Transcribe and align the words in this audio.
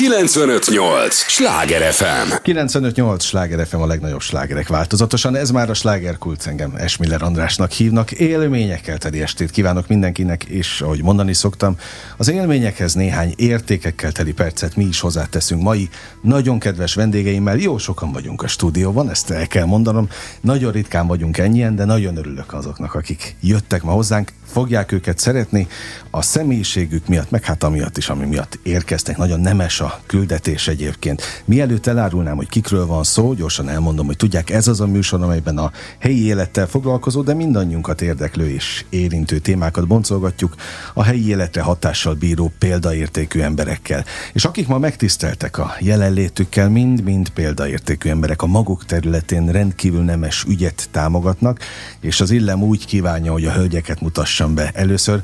958! 0.00 1.14
Sláger 1.14 1.92
FM! 1.92 2.34
958! 2.42 3.24
Sláger 3.24 3.66
FM 3.66 3.76
a 3.76 3.86
legnagyobb 3.86 4.20
slágerek 4.20 4.68
változatosan. 4.68 5.36
Ez 5.36 5.50
már 5.50 5.70
a 5.70 5.74
Sláger 5.74 6.18
Kulc 6.18 6.46
engem 6.46 6.74
Esmiller 6.76 7.22
Andrásnak 7.22 7.70
hívnak. 7.70 8.10
Élményekkel 8.10 8.98
teli 8.98 9.22
estét 9.22 9.50
kívánok 9.50 9.88
mindenkinek, 9.88 10.44
és 10.44 10.80
ahogy 10.80 11.02
mondani 11.02 11.34
szoktam, 11.34 11.76
az 12.16 12.28
élményekhez 12.28 12.94
néhány 12.94 13.32
értékekkel 13.36 14.12
teli 14.12 14.32
percet 14.32 14.76
mi 14.76 14.84
is 14.84 15.00
hozzáteszünk 15.00 15.62
mai. 15.62 15.88
Nagyon 16.20 16.58
kedves 16.58 16.94
vendégeimmel, 16.94 17.56
jó 17.56 17.78
sokan 17.78 18.12
vagyunk 18.12 18.42
a 18.42 18.48
stúdióban, 18.48 19.10
ezt 19.10 19.30
el 19.30 19.46
kell 19.46 19.64
mondanom. 19.64 20.08
Nagyon 20.40 20.72
ritkán 20.72 21.06
vagyunk 21.06 21.38
ennyien, 21.38 21.76
de 21.76 21.84
nagyon 21.84 22.16
örülök 22.16 22.52
azoknak, 22.52 22.94
akik 22.94 23.36
jöttek 23.40 23.82
ma 23.82 23.92
hozzánk 23.92 24.32
fogják 24.50 24.92
őket 24.92 25.18
szeretni 25.18 25.68
a 26.10 26.22
személyiségük 26.22 27.06
miatt, 27.06 27.30
meg 27.30 27.44
hát 27.44 27.64
amiatt 27.64 27.96
is, 27.96 28.08
ami 28.08 28.26
miatt 28.26 28.58
érkeztek. 28.62 29.16
Nagyon 29.16 29.40
nemes 29.40 29.80
a 29.80 30.00
küldetés 30.06 30.68
egyébként. 30.68 31.22
Mielőtt 31.44 31.86
elárulnám, 31.86 32.36
hogy 32.36 32.48
kikről 32.48 32.86
van 32.86 33.04
szó, 33.04 33.32
gyorsan 33.32 33.68
elmondom, 33.68 34.06
hogy 34.06 34.16
tudják, 34.16 34.50
ez 34.50 34.68
az 34.68 34.80
a 34.80 34.86
műsor, 34.86 35.22
amelyben 35.22 35.58
a 35.58 35.72
helyi 35.98 36.24
élettel 36.24 36.66
foglalkozó, 36.66 37.22
de 37.22 37.34
mindannyiunkat 37.34 38.02
érdeklő 38.02 38.48
és 38.48 38.84
érintő 38.88 39.38
témákat 39.38 39.86
boncolgatjuk 39.86 40.54
a 40.94 41.02
helyi 41.02 41.28
életre 41.28 41.62
hatással 41.62 42.14
bíró 42.14 42.52
példaértékű 42.58 43.40
emberekkel. 43.40 44.04
És 44.32 44.44
akik 44.44 44.66
ma 44.66 44.78
megtiszteltek 44.78 45.58
a 45.58 45.74
jelenlétükkel, 45.80 46.68
mind-mind 46.68 47.28
példaértékű 47.28 48.08
emberek 48.08 48.42
a 48.42 48.46
maguk 48.46 48.84
területén 48.84 49.52
rendkívül 49.52 50.02
nemes 50.02 50.44
ügyet 50.48 50.88
támogatnak, 50.90 51.58
és 52.00 52.20
az 52.20 52.30
illem 52.30 52.62
úgy 52.62 52.86
kívánja, 52.86 53.32
hogy 53.32 53.44
a 53.44 53.52
hölgyeket 53.52 54.00
mutassa 54.00 54.39
mutassam 54.40 54.54
be. 54.54 54.70
Először 54.74 55.22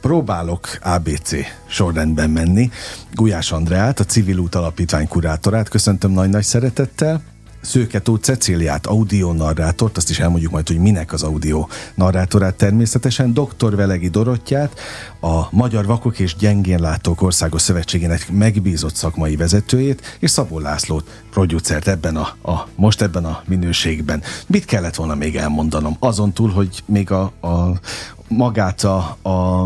próbálok 0.00 0.78
ABC 0.82 1.30
sorrendben 1.66 2.30
menni. 2.30 2.70
Gulyás 3.12 3.52
Andreát, 3.52 4.00
a 4.00 4.04
Civil 4.04 4.38
Út 4.38 4.54
Alapítvány 4.54 5.08
kurátorát 5.08 5.68
köszöntöm 5.68 6.12
nagy-nagy 6.12 6.44
szeretettel. 6.44 7.33
Szőketó 7.64 8.16
Ceciliát, 8.16 8.86
audio 8.86 9.32
narrátort, 9.32 9.96
azt 9.96 10.10
is 10.10 10.18
elmondjuk 10.18 10.52
majd, 10.52 10.68
hogy 10.68 10.78
minek 10.78 11.12
az 11.12 11.22
audio 11.22 11.66
narrátorát 11.94 12.54
természetesen, 12.54 13.34
dr. 13.34 13.76
Velegi 13.76 14.08
Dorottyát, 14.08 14.80
a 15.20 15.46
Magyar 15.50 15.86
Vakok 15.86 16.18
és 16.18 16.36
Gyengénlátók 16.36 17.22
Országos 17.22 17.62
Szövetségének 17.62 18.30
megbízott 18.30 18.94
szakmai 18.94 19.36
vezetőjét, 19.36 20.16
és 20.18 20.30
Szabó 20.30 20.58
Lászlót, 20.58 21.22
producert 21.30 21.88
ebben 21.88 22.16
a, 22.16 22.50
a, 22.50 22.68
most 22.76 23.02
ebben 23.02 23.24
a 23.24 23.42
minőségben. 23.46 24.22
Mit 24.46 24.64
kellett 24.64 24.94
volna 24.94 25.14
még 25.14 25.36
elmondanom? 25.36 25.96
Azon 25.98 26.32
túl, 26.32 26.50
hogy 26.50 26.82
még 26.86 27.10
a, 27.10 27.22
a, 27.40 27.80
magát 28.28 28.82
a, 28.84 29.16
a, 29.22 29.64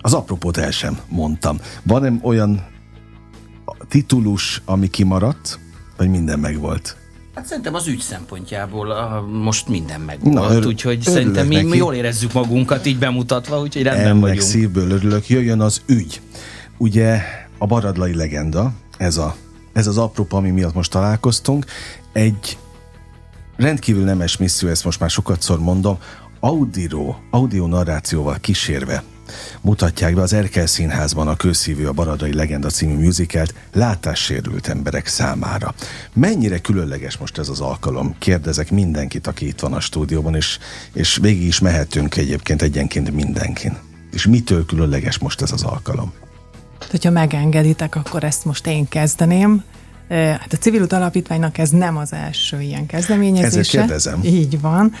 az 0.00 0.14
apropót 0.14 0.56
el 0.56 0.70
sem 0.70 0.98
mondtam. 1.08 1.58
Van-e 1.82 2.12
olyan 2.22 2.66
titulus, 3.88 4.62
ami 4.64 4.88
kimaradt, 4.88 5.58
vagy 5.96 6.10
minden 6.10 6.38
megvolt? 6.38 6.96
Hát 7.34 7.46
szerintem 7.46 7.74
az 7.74 7.86
ügy 7.86 8.00
szempontjából 8.00 8.90
a, 8.90 9.20
most 9.20 9.68
minden 9.68 10.00
megvolt, 10.00 10.64
úgyhogy 10.64 11.00
szerintem 11.00 11.46
mi, 11.46 11.62
mi 11.62 11.76
jól 11.76 11.94
érezzük 11.94 12.32
magunkat 12.32 12.86
így 12.86 12.98
bemutatva, 12.98 13.60
úgyhogy 13.60 13.82
rendben 13.82 14.06
Ennek 14.06 14.20
vagyunk. 14.20 14.40
szívből 14.40 14.90
örülök. 14.90 15.28
Jöjjön 15.28 15.60
az 15.60 15.82
ügy. 15.86 16.20
Ugye 16.78 17.20
a 17.58 17.66
baradlai 17.66 18.14
legenda, 18.14 18.72
ez, 18.96 19.16
a, 19.16 19.36
ez 19.72 19.86
az 19.86 19.98
aprópa, 19.98 20.36
ami 20.36 20.50
miatt 20.50 20.74
most 20.74 20.90
találkoztunk, 20.90 21.64
egy 22.12 22.58
rendkívül 23.56 24.04
nemes 24.04 24.36
misszió, 24.36 24.68
ezt 24.68 24.84
most 24.84 25.00
már 25.00 25.10
sokatszor 25.10 25.60
mondom, 25.60 25.98
audio, 26.40 27.14
audio 27.30 27.66
narrációval 27.66 28.36
kísérve 28.40 29.02
mutatják 29.60 30.14
be 30.14 30.22
az 30.22 30.32
Erkel 30.32 30.66
Színházban 30.66 31.28
a 31.28 31.36
Kőszívő 31.36 31.88
a 31.88 31.92
Baradai 31.92 32.34
Legenda 32.34 32.68
című 32.68 33.04
musicalt 33.04 33.54
látássérült 33.72 34.68
emberek 34.68 35.06
számára. 35.06 35.74
Mennyire 36.12 36.58
különleges 36.58 37.16
most 37.16 37.38
ez 37.38 37.48
az 37.48 37.60
alkalom? 37.60 38.14
Kérdezek 38.18 38.70
mindenkit, 38.70 39.26
aki 39.26 39.46
itt 39.46 39.60
van 39.60 39.72
a 39.72 39.80
stúdióban, 39.80 40.34
és, 40.34 40.58
és 40.92 41.16
végig 41.16 41.46
is 41.46 41.58
mehetünk 41.58 42.16
egyébként 42.16 42.62
egyenként 42.62 43.10
mindenkin. 43.10 43.76
És 44.12 44.26
mitől 44.26 44.66
különleges 44.66 45.18
most 45.18 45.42
ez 45.42 45.52
az 45.52 45.62
alkalom? 45.62 46.12
Hogyha 46.90 47.10
megengeditek, 47.10 47.94
akkor 47.94 48.24
ezt 48.24 48.44
most 48.44 48.66
én 48.66 48.88
kezdeném. 48.88 49.62
Hát 50.08 50.52
a 50.52 50.56
Civil 50.56 50.84
Alapítványnak 50.88 51.58
ez 51.58 51.70
nem 51.70 51.96
az 51.96 52.12
első 52.12 52.60
ilyen 52.60 52.86
kezdeményezése. 52.86 53.46
Ezért 53.46 53.68
kérdezem. 53.68 54.20
Így 54.22 54.60
van. 54.60 54.92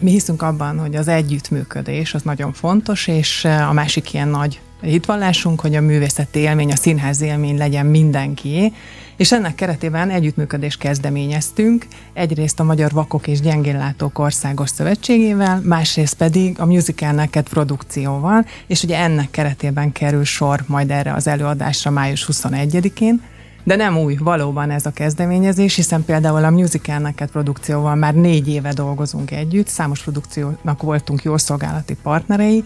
Mi 0.00 0.10
hiszünk 0.10 0.42
abban, 0.42 0.78
hogy 0.78 0.96
az 0.96 1.08
együttműködés 1.08 2.14
az 2.14 2.22
nagyon 2.22 2.52
fontos, 2.52 3.06
és 3.06 3.44
a 3.44 3.72
másik 3.72 4.12
ilyen 4.12 4.28
nagy 4.28 4.60
hitvallásunk, 4.80 5.60
hogy 5.60 5.74
a 5.74 5.80
művészeti 5.80 6.38
élmény, 6.38 6.72
a 6.72 6.76
színház 6.76 7.20
élmény 7.20 7.56
legyen 7.56 7.86
mindenkié, 7.86 8.72
és 9.16 9.32
ennek 9.32 9.54
keretében 9.54 10.10
együttműködést 10.10 10.78
kezdeményeztünk, 10.78 11.86
egyrészt 12.12 12.60
a 12.60 12.64
Magyar 12.64 12.90
Vakok 12.90 13.26
és 13.26 13.40
Gyengénlátók 13.40 14.18
Országos 14.18 14.70
Szövetségével, 14.70 15.60
másrészt 15.64 16.14
pedig 16.14 16.60
a 16.60 16.66
Musical 16.66 17.12
Neked 17.12 17.48
produkcióval, 17.48 18.46
és 18.66 18.82
ugye 18.82 18.98
ennek 18.98 19.30
keretében 19.30 19.92
kerül 19.92 20.24
sor 20.24 20.64
majd 20.66 20.90
erre 20.90 21.12
az 21.12 21.26
előadásra 21.26 21.90
május 21.90 22.28
21-én, 22.32 23.22
de 23.68 23.76
nem 23.76 23.98
új 23.98 24.16
valóban 24.20 24.70
ez 24.70 24.86
a 24.86 24.90
kezdeményezés, 24.90 25.74
hiszen 25.74 26.04
például 26.04 26.44
a 26.44 26.50
Musical 26.50 26.98
Neked 26.98 27.30
produkcióval 27.30 27.94
már 27.94 28.14
négy 28.14 28.48
éve 28.48 28.72
dolgozunk 28.72 29.30
együtt, 29.30 29.66
számos 29.66 30.02
produkciónak 30.02 30.82
voltunk 30.82 31.22
jó 31.22 31.36
szolgálati 31.36 31.96
partnerei, 32.02 32.64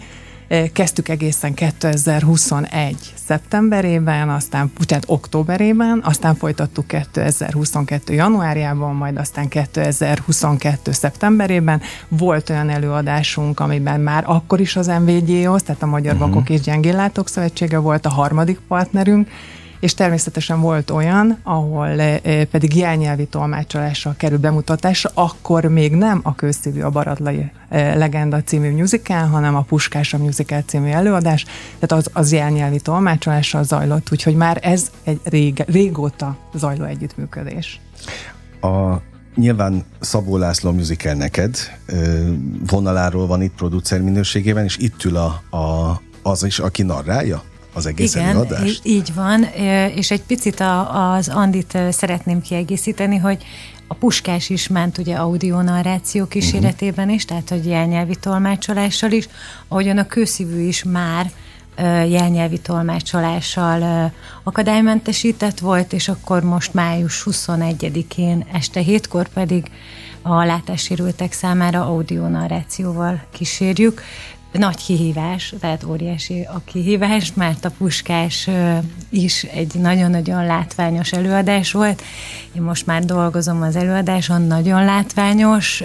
Kezdtük 0.73 1.09
egészen 1.09 1.53
2021. 1.53 3.13
szeptemberében, 3.25 4.29
aztán 4.29 4.71
tehát 4.85 5.03
októberében, 5.07 6.01
aztán 6.03 6.35
folytattuk 6.35 6.87
2022. 6.87 8.13
januárjában, 8.13 8.95
majd 8.95 9.17
aztán 9.17 9.47
2022. 9.47 10.91
szeptemberében. 10.91 11.81
Volt 12.07 12.49
olyan 12.49 12.69
előadásunk, 12.69 13.59
amiben 13.59 13.99
már 13.99 14.23
akkor 14.27 14.59
is 14.59 14.75
az 14.75 14.87
MVG-hoz, 14.87 15.63
tehát 15.63 15.83
a 15.83 15.85
Magyar 15.85 16.13
uh-huh. 16.13 16.29
Vakok 16.29 16.49
és 16.49 16.61
Gyengéllátók 16.61 17.29
Szövetsége 17.29 17.77
volt 17.77 18.05
a 18.05 18.09
harmadik 18.09 18.59
partnerünk, 18.67 19.29
és 19.83 19.93
természetesen 19.93 20.61
volt 20.61 20.89
olyan, 20.89 21.37
ahol 21.43 22.01
eh, 22.01 22.45
pedig 22.45 22.75
jelnyelvi 22.75 23.25
tolmácsolással 23.25 24.15
kerül 24.17 24.37
bemutatásra, 24.37 25.11
akkor 25.13 25.65
még 25.65 25.95
nem 25.95 26.19
a 26.23 26.35
közszívű 26.35 26.81
a 26.81 26.89
Baradlai 26.89 27.51
eh, 27.69 27.95
Legenda 27.95 28.43
című 28.43 28.71
musical, 28.71 29.27
hanem 29.27 29.55
a 29.55 29.61
Puskás 29.61 30.13
a 30.13 30.17
musical 30.17 30.61
című 30.61 30.89
előadás, 30.89 31.45
tehát 31.79 31.91
az, 31.91 32.09
az 32.13 32.31
jelnyelvi 32.31 32.79
tolmácsolással 32.79 33.63
zajlott, 33.63 34.11
úgyhogy 34.11 34.35
már 34.35 34.59
ez 34.61 34.91
egy 35.03 35.19
rég, 35.23 35.63
régóta 35.67 36.37
zajló 36.53 36.83
együttműködés. 36.83 37.79
A 38.61 39.01
Nyilván 39.35 39.85
Szabó 39.99 40.37
László 40.37 40.71
musical 40.71 41.13
neked 41.13 41.57
vonaláról 42.67 43.27
van 43.27 43.41
itt 43.41 43.55
producer 43.55 44.01
minőségében, 44.01 44.63
és 44.63 44.77
itt 44.77 45.03
ül 45.03 45.15
a, 45.15 45.57
a, 45.57 46.01
az 46.21 46.43
is, 46.43 46.59
aki 46.59 46.83
narrálja? 46.83 47.43
Az 47.73 47.85
egész 47.85 48.15
Igen, 48.15 48.27
előadást? 48.27 48.85
így 48.85 49.13
van, 49.13 49.43
és 49.95 50.11
egy 50.11 50.21
picit 50.21 50.59
a, 50.59 51.13
az 51.13 51.27
Andit 51.27 51.77
szeretném 51.91 52.41
kiegészíteni, 52.41 53.17
hogy 53.17 53.45
a 53.87 53.93
Puskás 53.93 54.49
is 54.49 54.67
ment 54.67 54.97
ugye 54.97 55.15
audio 55.15 55.61
narráció 55.61 56.25
kíséretében 56.25 57.09
is, 57.09 57.25
tehát 57.25 57.49
hogy 57.49 57.65
jelnyelvi 57.65 58.15
tolmácsolással 58.15 59.11
is, 59.11 59.27
ahogyan 59.67 59.97
a 59.97 60.07
kőszívű 60.07 60.59
is 60.59 60.83
már 60.83 61.31
jelnyelvi 62.07 62.59
tolmácsolással 62.59 64.11
akadálymentesített 64.43 65.59
volt, 65.59 65.93
és 65.93 66.07
akkor 66.07 66.43
most 66.43 66.73
május 66.73 67.23
21-én 67.29 68.45
este 68.53 68.79
hétkor 68.79 69.27
pedig 69.27 69.71
a 70.21 70.43
látássérültek 70.43 71.31
számára 71.31 71.85
audio 71.85 72.27
narrációval 72.27 73.23
kísérjük 73.31 74.01
nagy 74.59 74.85
kihívás, 74.85 75.53
tehát 75.59 75.83
óriási 75.83 76.41
a 76.41 76.61
kihívás, 76.65 77.33
mert 77.33 77.65
a 77.65 77.71
Puskás 77.77 78.49
is 79.09 79.43
egy 79.43 79.73
nagyon-nagyon 79.75 80.45
látványos 80.45 81.11
előadás 81.11 81.71
volt. 81.71 82.01
Én 82.55 82.61
most 82.61 82.85
már 82.85 83.05
dolgozom 83.05 83.61
az 83.61 83.75
előadáson, 83.75 84.41
nagyon 84.41 84.85
látványos, 84.85 85.83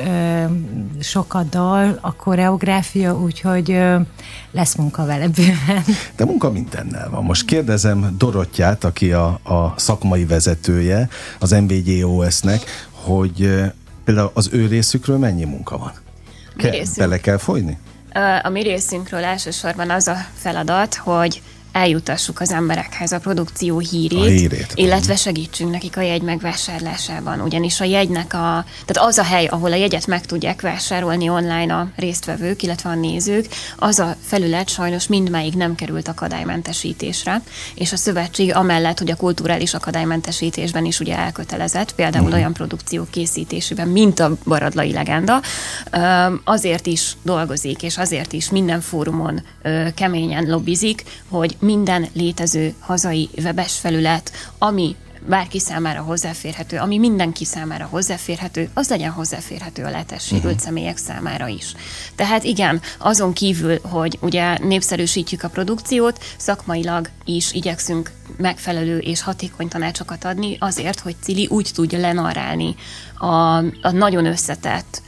sok 1.01 1.35
a 1.35 1.43
dal, 1.43 1.99
a 2.01 2.15
koreográfia, 2.15 3.19
úgyhogy 3.19 3.79
lesz 4.51 4.75
munka 4.75 5.05
vele 5.05 5.29
bőven. 5.29 5.85
De 6.17 6.25
munka 6.25 6.51
mindennel 6.51 7.11
van. 7.11 7.25
Most 7.25 7.45
kérdezem 7.45 8.15
Dorottyát, 8.19 8.85
aki 8.85 9.13
a, 9.13 9.27
a 9.27 9.75
szakmai 9.77 10.25
vezetője 10.25 11.09
az 11.39 11.51
MBGOS-nek, 11.51 12.65
hogy 12.91 13.63
például 14.05 14.31
az 14.35 14.49
ő 14.53 14.67
részükről 14.67 15.19
mennyi 15.19 15.45
munka 15.45 15.79
van? 15.79 15.93
Kell, 16.57 16.73
bele 16.97 17.21
kell 17.21 17.37
folyni? 17.37 17.79
A 18.43 18.49
mi 18.49 18.63
részünkről 18.63 19.25
elsősorban 19.25 19.91
az 19.91 20.09
a 20.09 20.17
feladat, 20.39 20.95
hogy 20.95 21.43
eljutassuk 21.73 22.41
az 22.41 22.53
emberekhez 22.53 23.13
a 23.13 23.19
produkció 23.19 23.79
hírét, 23.79 24.19
a 24.19 24.25
hírét 24.25 24.73
illetve 24.75 25.17
segítsünk 25.17 25.71
nekik 25.71 25.97
a 25.97 26.01
jegy 26.01 26.23
megvásárlásában. 26.23 27.41
Ugyanis 27.41 27.81
a 27.81 27.85
jegynek 27.85 28.35
a, 28.35 28.65
tehát 28.87 29.09
az 29.09 29.19
a 29.19 29.23
hely, 29.23 29.47
ahol 29.47 29.73
a 29.73 29.77
jegyet 29.77 30.07
meg 30.07 30.27
tudják 30.27 30.61
vásárolni 30.61 31.29
online 31.29 31.75
a 31.75 31.89
résztvevők, 31.97 32.63
illetve 32.63 32.91
a 32.91 32.95
nézők, 32.95 33.47
az 33.77 33.99
a 33.99 34.17
felület 34.25 34.69
sajnos 34.69 35.07
mindmáig 35.07 35.55
nem 35.55 35.75
került 35.75 36.09
akadálymentesítésre, 36.09 37.43
és 37.75 37.93
a 37.93 37.97
szövetség 37.97 38.55
amellett, 38.55 38.99
hogy 38.99 39.11
a 39.11 39.17
kulturális 39.17 39.75
akadálymentesítésben 39.75 40.85
is 40.85 41.01
ugye 41.01 41.17
elkötelezett, 41.17 41.95
például 41.95 42.25
uh-huh. 42.25 42.39
olyan 42.39 42.53
produkciók 42.53 43.11
készítésében, 43.11 43.89
mint 43.89 44.21
a 44.21 44.37
Baradlai 44.45 44.93
legenda, 44.93 45.41
azért 46.45 46.87
is 46.87 47.17
dolgozik, 47.23 47.83
és 47.83 47.99
azért 47.99 48.33
is 48.33 48.51
minden 48.51 48.81
fórumon 48.81 49.43
keményen 49.95 50.45
lobbizik, 50.45 51.05
hogy 51.29 51.57
minden 51.59 52.07
létező 52.13 52.75
hazai 52.79 53.29
webes 53.37 53.79
felület, 53.79 54.33
ami 54.59 54.97
bárki 55.27 55.59
számára 55.59 56.03
hozzáférhető, 56.03 56.77
ami 56.79 56.99
mindenki 56.99 57.45
számára 57.45 57.87
hozzáférhető, 57.91 58.71
az 58.75 58.89
legyen 58.89 59.11
hozzáférhető 59.11 59.85
a 59.85 59.91
látássérült 59.91 60.45
uh-huh. 60.45 60.61
személyek 60.61 60.97
számára 60.97 61.47
is. 61.47 61.75
Tehát 62.15 62.45
igen, 62.45 62.81
azon 62.99 63.33
kívül, 63.33 63.79
hogy 63.83 64.19
ugye 64.21 64.59
népszerűsítjük 64.59 65.43
a 65.43 65.49
produkciót, 65.49 66.25
szakmailag 66.37 67.09
is 67.25 67.53
igyekszünk 67.53 68.11
megfelelő 68.37 68.99
és 68.99 69.23
hatékony 69.23 69.69
tanácsokat 69.69 70.25
adni 70.25 70.57
azért, 70.61 71.01
hogy 71.01 71.17
Cili 71.23 71.47
úgy 71.51 71.71
tudja 71.75 71.99
lenarálni 71.99 72.75
a, 73.15 73.57
a 73.83 73.91
nagyon 73.93 74.27
összetett 74.27 75.03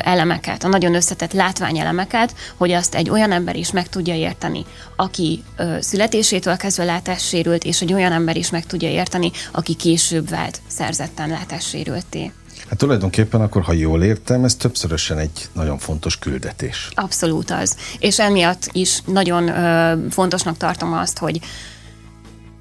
elemeket, 0.00 0.64
a 0.64 0.68
nagyon 0.68 0.94
összetett 0.94 1.32
látványelemeket, 1.32 2.34
hogy 2.56 2.72
azt 2.72 2.94
egy 2.94 3.10
olyan 3.10 3.32
ember 3.32 3.56
is 3.56 3.72
meg 3.72 3.88
tudja 3.88 4.14
érteni, 4.14 4.64
aki 4.96 5.42
születésétől 5.80 6.56
kezdve 6.56 6.84
látássérült, 6.84 7.64
és 7.64 7.80
egy 7.80 7.92
olyan 7.92 8.12
ember 8.12 8.36
is 8.36 8.50
meg 8.50 8.66
tudja 8.66 8.88
érteni, 8.88 9.30
aki 9.52 9.74
később 9.74 10.28
vált 10.28 10.60
szerzetten 10.66 11.28
látássérülté. 11.28 12.32
Hát 12.68 12.78
tulajdonképpen 12.78 13.40
akkor, 13.40 13.62
ha 13.62 13.72
jól 13.72 14.02
értem, 14.02 14.44
ez 14.44 14.54
többszörösen 14.54 15.18
egy 15.18 15.48
nagyon 15.52 15.78
fontos 15.78 16.18
küldetés. 16.18 16.88
Abszolút 16.94 17.50
az. 17.50 17.76
És 17.98 18.18
emiatt 18.18 18.68
is 18.72 19.00
nagyon 19.04 19.48
ö, 19.48 19.94
fontosnak 20.10 20.56
tartom 20.56 20.92
azt, 20.92 21.18
hogy 21.18 21.40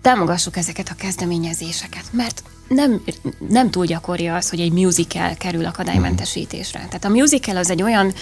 támogassuk 0.02 0.58
ezeket 0.58 0.90
a 0.90 0.96
kezdeményezéseket, 0.96 2.04
mert 2.12 2.44
nem, 2.68 3.04
nem 3.50 3.70
túl 3.70 3.86
gyakori 3.86 4.28
az, 4.28 4.50
hogy 4.50 4.60
egy 4.60 4.72
musical 4.72 5.34
kerül 5.38 5.66
akadálymentesítésre. 5.66 6.80
Tehát 6.80 7.06
a 7.06 7.10
musical 7.10 7.58
az 7.58 7.70
egy 7.70 7.82
olyan 7.82 8.14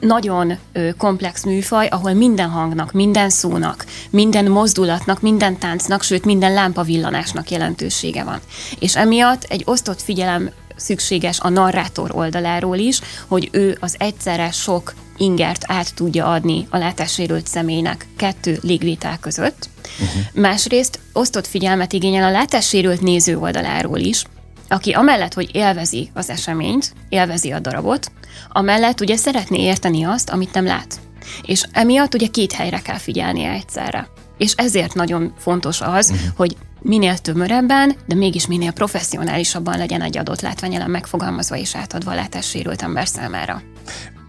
nagyon 0.00 0.58
ö, 0.72 0.88
komplex 0.98 1.44
műfaj, 1.44 1.86
ahol 1.86 2.12
minden 2.12 2.48
hangnak, 2.48 2.92
minden 2.92 3.30
szónak, 3.30 3.86
minden 4.10 4.44
mozdulatnak, 4.44 5.20
minden 5.20 5.58
táncnak, 5.58 6.02
sőt 6.02 6.24
minden 6.24 6.52
lámpavillanásnak 6.52 7.50
jelentősége 7.50 8.24
van. 8.24 8.40
És 8.78 8.96
emiatt 8.96 9.42
egy 9.42 9.62
osztott 9.64 10.02
figyelem 10.02 10.50
szükséges 10.80 11.40
a 11.40 11.48
narrátor 11.48 12.10
oldaláról 12.14 12.76
is, 12.76 13.00
hogy 13.26 13.48
ő 13.52 13.76
az 13.80 13.94
egyszerre 13.98 14.50
sok 14.50 14.94
ingert 15.16 15.62
át 15.66 15.94
tudja 15.94 16.26
adni 16.26 16.66
a 16.70 16.78
látássérült 16.78 17.46
személynek 17.46 18.06
kettő 18.16 18.58
légvétel 18.62 19.18
között. 19.20 19.68
Uh-huh. 20.00 20.22
Másrészt 20.42 20.98
osztott 21.12 21.46
figyelmet 21.46 21.92
igényel 21.92 22.24
a 22.24 22.30
látássérült 22.30 23.00
néző 23.00 23.38
oldaláról 23.38 23.98
is, 23.98 24.24
aki 24.68 24.92
amellett, 24.92 25.34
hogy 25.34 25.50
élvezi 25.52 26.10
az 26.14 26.30
eseményt, 26.30 26.92
élvezi 27.08 27.50
a 27.52 27.60
darabot, 27.60 28.12
amellett 28.48 29.00
ugye 29.00 29.16
szeretné 29.16 29.62
érteni 29.62 30.04
azt, 30.04 30.30
amit 30.30 30.52
nem 30.52 30.64
lát. 30.64 31.00
És 31.42 31.62
emiatt 31.72 32.14
ugye 32.14 32.26
két 32.26 32.52
helyre 32.52 32.78
kell 32.82 32.98
figyelnie 32.98 33.50
egyszerre. 33.50 34.08
És 34.40 34.52
ezért 34.56 34.94
nagyon 34.94 35.32
fontos 35.38 35.80
az, 35.80 36.10
uh-huh. 36.10 36.28
hogy 36.36 36.56
minél 36.82 37.18
tömörebben, 37.18 37.96
de 38.06 38.14
mégis 38.14 38.46
minél 38.46 38.70
professzionálisabban 38.70 39.78
legyen 39.78 40.02
egy 40.02 40.18
adott 40.18 40.40
látványelem 40.40 40.90
megfogalmazva 40.90 41.56
és 41.56 41.76
átadva 41.76 42.10
a 42.10 42.14
látássérült 42.14 42.82
ember 42.82 43.06
számára 43.06 43.62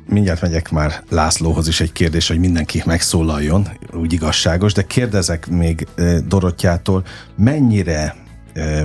mindjárt 0.07 0.41
megyek 0.41 0.69
már 0.69 1.03
Lászlóhoz 1.09 1.67
is 1.67 1.81
egy 1.81 1.91
kérdés, 1.91 2.27
hogy 2.27 2.39
mindenki 2.39 2.81
megszólaljon, 2.85 3.67
úgy 3.93 4.13
igazságos, 4.13 4.73
de 4.73 4.83
kérdezek 4.83 5.47
még 5.47 5.87
Dorottyától, 6.27 7.05
mennyire 7.35 8.15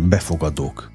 befogadók 0.02 0.90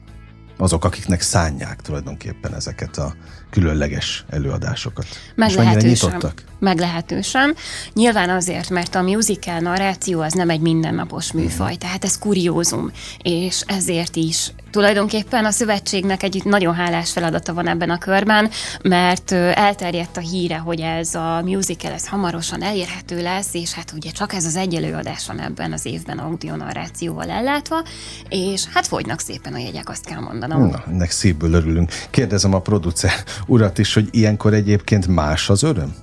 azok, 0.57 0.85
akiknek 0.85 1.21
szánják 1.21 1.81
tulajdonképpen 1.81 2.55
ezeket 2.55 2.97
a 2.97 3.15
különleges 3.49 4.25
előadásokat. 4.29 5.05
Meglehetősen. 5.35 6.21
Meglehetősen. 6.61 7.55
Nyilván 7.93 8.29
azért, 8.29 8.69
mert 8.69 8.95
a 8.95 9.01
musical 9.01 9.59
narráció 9.59 10.21
az 10.21 10.33
nem 10.33 10.49
egy 10.49 10.59
mindennapos 10.59 11.31
műfaj, 11.31 11.75
tehát 11.75 12.03
ez 12.03 12.17
kuriózum, 12.17 12.91
és 13.21 13.63
ezért 13.67 14.15
is 14.15 14.51
tulajdonképpen 14.71 15.45
a 15.45 15.51
szövetségnek 15.51 16.23
egy 16.23 16.41
nagyon 16.43 16.73
hálás 16.73 17.11
feladata 17.11 17.53
van 17.53 17.67
ebben 17.67 17.89
a 17.89 17.97
körben, 17.97 18.49
mert 18.81 19.31
elterjedt 19.31 20.17
a 20.17 20.19
híre, 20.19 20.57
hogy 20.57 20.79
ez 20.79 21.15
a 21.15 21.41
musical 21.45 21.91
ez 21.91 22.07
hamarosan 22.07 22.63
elérhető 22.63 23.21
lesz, 23.21 23.53
és 23.53 23.73
hát 23.73 23.91
ugye 23.95 24.11
csak 24.11 24.33
ez 24.33 24.45
az 24.45 24.55
egy 24.55 24.75
előadás 24.75 25.27
van 25.27 25.39
ebben 25.39 25.71
az 25.71 25.85
évben 25.85 26.17
audio 26.17 26.55
narrációval 26.55 27.29
ellátva, 27.29 27.83
és 28.29 28.63
hát 28.73 28.87
fogynak 28.87 29.19
szépen 29.19 29.53
a 29.53 29.57
jegyek, 29.57 29.89
azt 29.89 30.05
kell 30.05 30.19
mondanom. 30.19 30.69
Na, 30.69 30.83
ennek 30.87 31.11
szívből 31.11 31.53
örülünk. 31.53 31.91
Kérdezem 32.09 32.53
a 32.53 32.59
producer 32.59 33.11
urat 33.45 33.77
is, 33.77 33.93
hogy 33.93 34.07
ilyenkor 34.11 34.53
egyébként 34.53 35.07
más 35.07 35.49
az 35.49 35.63
öröm? 35.63 35.95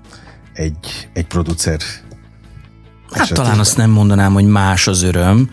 Egy, 0.59 1.09
egy 1.13 1.27
producer 1.27 1.81
Hát 3.11 3.21
esetében. 3.21 3.45
talán 3.45 3.59
azt 3.59 3.77
nem 3.77 3.91
mondanám, 3.91 4.33
hogy 4.33 4.47
más 4.47 4.87
az 4.87 5.03
öröm, 5.03 5.51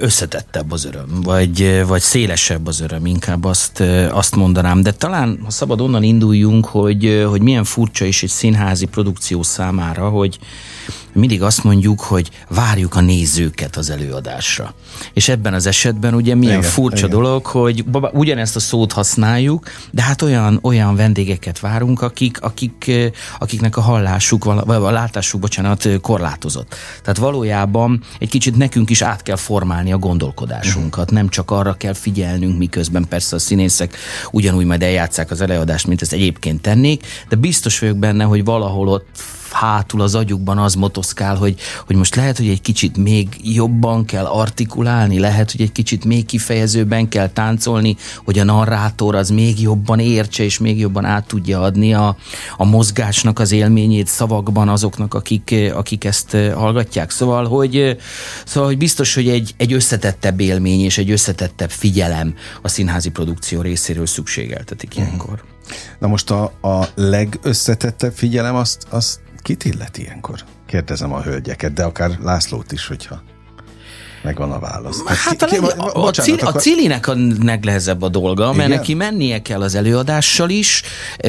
összetettebb 0.00 0.72
az 0.72 0.84
öröm, 0.84 1.20
vagy, 1.22 1.84
vagy 1.86 2.00
szélesebb 2.00 2.66
az 2.66 2.80
öröm, 2.80 3.06
inkább 3.06 3.44
azt, 3.44 3.80
azt 4.10 4.36
mondanám. 4.36 4.82
De 4.82 4.92
talán, 4.92 5.38
ha 5.44 5.50
szabad 5.50 5.80
onnan 5.80 6.02
induljunk, 6.02 6.66
hogy, 6.66 7.24
hogy 7.28 7.42
milyen 7.42 7.64
furcsa 7.64 8.04
is 8.04 8.22
egy 8.22 8.28
színházi 8.28 8.86
produkció 8.86 9.42
számára, 9.42 10.08
hogy, 10.08 10.38
mindig 11.12 11.42
azt 11.42 11.64
mondjuk, 11.64 12.00
hogy 12.00 12.30
várjuk 12.48 12.94
a 12.94 13.00
nézőket 13.00 13.76
az 13.76 13.90
előadásra. 13.90 14.74
És 15.12 15.28
ebben 15.28 15.54
az 15.54 15.66
esetben 15.66 16.14
ugye 16.14 16.34
milyen 16.34 16.58
igen, 16.58 16.70
furcsa 16.70 17.06
igen. 17.06 17.10
dolog, 17.10 17.46
hogy 17.46 17.84
ugyanezt 18.12 18.56
a 18.56 18.60
szót 18.60 18.92
használjuk, 18.92 19.66
de 19.90 20.02
hát 20.02 20.22
olyan, 20.22 20.58
olyan 20.62 20.96
vendégeket 20.96 21.60
várunk, 21.60 22.02
akik, 22.02 22.40
akik, 22.40 22.90
akiknek 23.38 23.76
a 23.76 23.80
hallásuk, 23.80 24.44
vagy 24.44 24.76
a 24.76 24.90
látásuk, 24.90 25.40
bocsánat, 25.40 25.88
korlátozott. 26.00 26.74
Tehát 27.02 27.18
valójában 27.18 28.02
egy 28.18 28.28
kicsit 28.28 28.56
nekünk 28.56 28.90
is 28.90 29.02
át 29.02 29.22
kell 29.22 29.36
formálni 29.36 29.92
a 29.92 29.98
gondolkodásunkat, 29.98 31.10
nem 31.10 31.28
csak 31.28 31.50
arra 31.50 31.74
kell 31.74 31.94
figyelnünk, 31.94 32.58
miközben 32.58 33.08
persze 33.08 33.36
a 33.36 33.38
színészek 33.38 33.96
ugyanúgy 34.30 34.64
majd 34.64 34.82
eljátszák 34.82 35.30
az 35.30 35.40
előadást, 35.40 35.86
mint 35.86 36.02
ezt 36.02 36.12
egyébként 36.12 36.60
tennék, 36.60 37.06
de 37.28 37.36
biztos 37.36 37.78
vagyok 37.78 37.96
benne, 37.96 38.24
hogy 38.24 38.44
valahol 38.44 38.88
ott 38.88 39.06
hátul 39.52 40.00
az 40.00 40.14
agyukban 40.14 40.58
az 40.58 40.74
motoszkál, 40.74 41.36
hogy, 41.36 41.60
hogy 41.86 41.96
most 41.96 42.14
lehet, 42.14 42.36
hogy 42.36 42.48
egy 42.48 42.60
kicsit 42.60 42.96
még 42.96 43.28
jobban 43.42 44.04
kell 44.04 44.24
artikulálni, 44.24 45.18
lehet, 45.18 45.50
hogy 45.50 45.60
egy 45.60 45.72
kicsit 45.72 46.04
még 46.04 46.26
kifejezőben 46.26 47.08
kell 47.08 47.28
táncolni, 47.28 47.96
hogy 48.24 48.38
a 48.38 48.44
narrátor 48.44 49.14
az 49.14 49.30
még 49.30 49.60
jobban 49.60 49.98
értse, 49.98 50.44
és 50.44 50.58
még 50.58 50.78
jobban 50.78 51.04
át 51.04 51.26
tudja 51.26 51.60
adni 51.60 51.94
a, 51.94 52.16
a 52.56 52.64
mozgásnak 52.64 53.38
az 53.38 53.52
élményét 53.52 54.06
szavakban 54.06 54.68
azoknak, 54.68 55.14
akik, 55.14 55.54
akik 55.74 56.04
ezt 56.04 56.36
hallgatják. 56.54 57.10
Szóval, 57.10 57.46
hogy, 57.48 57.96
szóval, 58.44 58.68
hogy 58.68 58.78
biztos, 58.78 59.14
hogy 59.14 59.28
egy, 59.28 59.54
egy 59.56 59.72
összetettebb 59.72 60.40
élmény 60.40 60.80
és 60.80 60.98
egy 60.98 61.10
összetettebb 61.10 61.70
figyelem 61.70 62.34
a 62.62 62.68
színházi 62.68 63.10
produkció 63.10 63.60
részéről 63.60 64.06
szükségeltetik 64.06 64.96
ilyenkor. 64.96 65.42
Na 65.98 66.06
most 66.06 66.30
a, 66.30 66.42
a 66.60 66.88
legösszetettebb 66.94 68.12
figyelem 68.14 68.54
azt, 68.54 68.86
azt 68.88 69.20
Kit 69.42 69.64
illet 69.64 69.98
ilyenkor? 69.98 70.44
Kérdezem 70.66 71.12
a 71.12 71.22
hölgyeket, 71.22 71.72
de 71.72 71.84
akár 71.84 72.18
Lászlót 72.20 72.72
is, 72.72 72.86
hogyha 72.86 73.22
megvan 74.22 74.52
a 74.52 74.58
válasz. 74.58 75.02
Hát, 75.06 75.44
ki, 75.44 75.56
a, 75.56 75.64
a, 75.64 75.90
a, 75.94 76.00
bocsánat, 76.00 76.40
a, 76.42 76.46
akkor... 76.46 76.56
a 76.56 76.60
Cilinek 76.60 77.08
a 77.08 77.14
legnehezebb 77.42 78.02
a 78.02 78.08
dolga, 78.08 78.52
mert 78.52 78.68
Igen? 78.68 78.78
neki 78.78 78.94
mennie 78.94 79.42
kell 79.42 79.62
az 79.62 79.74
előadással 79.74 80.50
is, 80.50 80.82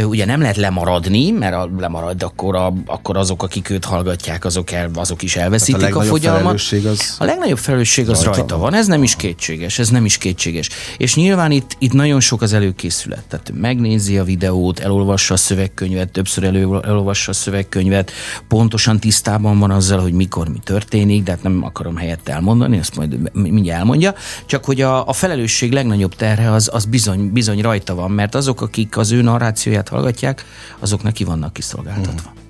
ugye 0.04 0.26
nem 0.26 0.42
lehet 0.42 0.58
lemaradni, 0.58 1.32
mert 1.32 1.54
a, 1.54 1.70
lemarad, 1.78 2.24
akkor, 2.24 2.56
a, 2.56 2.74
akkor 2.86 3.18
azok, 3.18 3.44
akik 3.44 3.70
őt 3.70 3.86
hallgatják, 3.86 4.46
azok, 4.46 4.72
el, 4.72 4.90
azok 4.96 5.22
is 5.22 5.36
elveszítik 5.36 5.82
hát 5.82 5.94
a, 5.94 6.00
a 6.00 6.04
fogyalmat. 6.04 6.54
Az 6.54 7.16
a 7.20 7.24
legnagyobb 7.24 7.58
felelősség 7.58 8.10
az 8.10 8.24
rajta, 8.24 8.40
rajta 8.40 8.58
van. 8.58 8.64
van, 8.70 8.80
ez 8.80 8.88
nem 8.88 9.04
is 9.04 9.16
kétséges, 9.16 9.80
ez 9.80 9.90
nem 9.90 10.06
is 10.06 10.18
kétséges. 10.18 10.70
És 10.98 11.16
nyilván 11.16 11.52
itt, 11.52 11.76
itt 11.80 11.94
nagyon 11.94 12.20
sok 12.20 12.42
az 12.42 12.54
előkészület, 12.54 13.24
tehát 13.28 13.52
megnézi 13.56 14.18
a 14.18 14.24
videót, 14.24 14.80
elolvassa 14.80 15.34
a 15.34 15.38
szövegkönyvet, 15.38 16.12
többször 16.12 16.44
elő, 16.44 16.80
elolvassa 16.84 17.32
a 17.32 17.34
szövegkönyvet, 17.34 18.12
pontosan 18.48 19.00
tisztában 19.00 19.60
van 19.60 19.72
azzal, 19.72 20.00
hogy 20.00 20.14
mikor 20.14 20.48
mi 20.48 20.60
történik, 20.64 21.24
de 21.24 21.32
hát 21.32 21.44
nem 21.44 21.64
akarom 21.64 21.96
helyett 21.96 22.30
elmondani, 22.30 22.78
ezt 22.84 22.96
majd 22.96 23.32
mindjárt 23.34 23.80
elmondja, 23.80 24.14
csak 24.46 24.66
hogy 24.66 24.82
a, 24.82 25.08
a 25.08 25.14
felelősség 25.14 25.72
legnagyobb 25.72 26.16
terhe 26.16 26.52
az, 26.52 26.70
az 26.74 26.86
bizony, 26.86 27.32
bizony 27.32 27.62
rajta 27.62 27.96
van, 27.96 28.12
mert 28.12 28.36
azok, 28.36 28.62
akik 28.62 28.98
az 28.98 29.12
ő 29.12 29.22
narrációját 29.22 29.90
hallgatják, 29.90 30.46
azok 30.80 31.04
neki 31.04 31.24
vannak 31.24 31.54
kiszolgáltatva. 31.54 32.30
Hmm. 32.30 32.42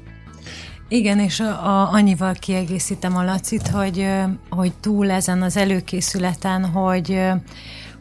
Igen, 0.87 1.19
és 1.19 1.39
a, 1.39 1.45
a, 1.45 1.91
annyival 1.91 2.33
kiegészítem 2.33 3.15
a 3.15 3.23
Lacit, 3.23 3.67
hogy, 3.67 4.07
hogy 4.49 4.71
túl 4.81 5.11
ezen 5.11 5.41
az 5.41 5.57
előkészületen, 5.57 6.65
hogy 6.65 7.19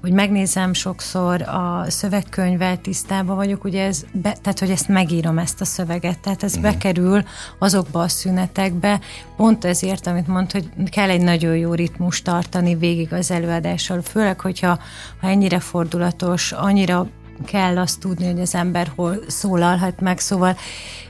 hogy 0.03 0.13
megnézem 0.13 0.73
sokszor 0.73 1.43
a 1.43 1.85
szövegkönyvvel, 1.89 2.81
tisztában 2.81 3.37
vagyok, 3.37 3.65
ugye 3.65 3.85
ez, 3.85 4.05
be, 4.13 4.37
tehát 4.43 4.59
hogy 4.59 4.71
ezt 4.71 4.89
megírom 4.89 5.39
ezt 5.39 5.61
a 5.61 5.65
szöveget, 5.65 6.19
tehát 6.19 6.43
ez 6.43 6.57
uh-huh. 6.57 6.73
bekerül 6.73 7.23
azokba 7.59 8.01
a 8.01 8.09
szünetekbe, 8.09 9.01
pont 9.37 9.65
ezért, 9.65 10.07
amit 10.07 10.27
mond, 10.27 10.53
hogy 10.53 10.69
kell 10.91 11.11
egy 11.11 11.23
nagyon 11.23 11.57
jó 11.57 11.75
ritmus 11.75 12.23
tartani 12.23 12.75
végig 12.75 13.13
az 13.13 13.31
előadással, 13.31 14.03
főleg, 14.03 14.41
hogyha 14.41 14.79
ha 15.21 15.29
ennyire 15.29 15.61
fordulatos, 15.61 16.53
annyira 16.53 17.07
kell 17.45 17.79
azt 17.79 18.01
tudni, 18.01 18.27
hogy 18.27 18.41
az 18.41 18.55
ember 18.55 18.93
hol 18.95 19.19
szólalhat 19.29 20.01
meg, 20.01 20.19
szóval 20.19 20.57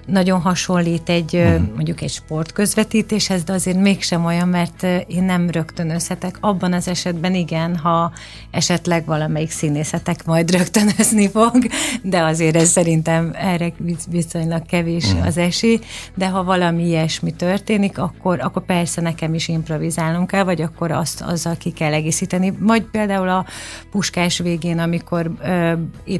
nagyon 0.06 0.40
hasonlít 0.40 1.08
egy 1.08 1.36
uh-huh. 1.36 1.74
mondjuk 1.74 2.00
egy 2.00 2.10
sportközvetítéshez, 2.10 3.44
de 3.44 3.52
azért 3.52 3.78
mégsem 3.80 4.24
olyan, 4.24 4.48
mert 4.48 4.82
én 5.06 5.22
nem 5.22 5.50
rögtönözhetek. 5.50 6.36
Abban 6.40 6.72
az 6.72 6.88
esetben 6.88 7.34
igen, 7.34 7.76
ha 7.76 8.12
esetleg 8.50 9.04
valamelyik 9.04 9.50
színészetek 9.50 10.24
majd 10.24 10.50
rögtönözni 10.50 11.28
fog, 11.28 11.66
de 12.02 12.22
azért 12.22 12.56
ez 12.56 12.68
szerintem 12.68 13.30
erre 13.34 13.72
viszonylag 14.10 14.66
kevés 14.66 15.04
uh-huh. 15.04 15.26
az 15.26 15.36
esély, 15.36 15.80
de 16.14 16.28
ha 16.28 16.44
valami 16.44 16.86
ilyesmi 16.86 17.32
történik, 17.32 17.98
akkor, 17.98 18.40
akkor 18.40 18.64
persze 18.64 19.00
nekem 19.00 19.34
is 19.34 19.48
improvizálnunk 19.48 20.26
kell, 20.26 20.44
vagy 20.44 20.62
akkor 20.62 20.90
azt 20.90 21.20
azzal 21.20 21.56
ki 21.56 21.70
kell 21.70 21.92
egészíteni. 21.92 22.52
Vagy 22.58 22.82
például 22.82 23.28
a 23.28 23.46
puskás 23.90 24.38
végén, 24.38 24.78
amikor 24.78 25.30
ö, 25.42 25.72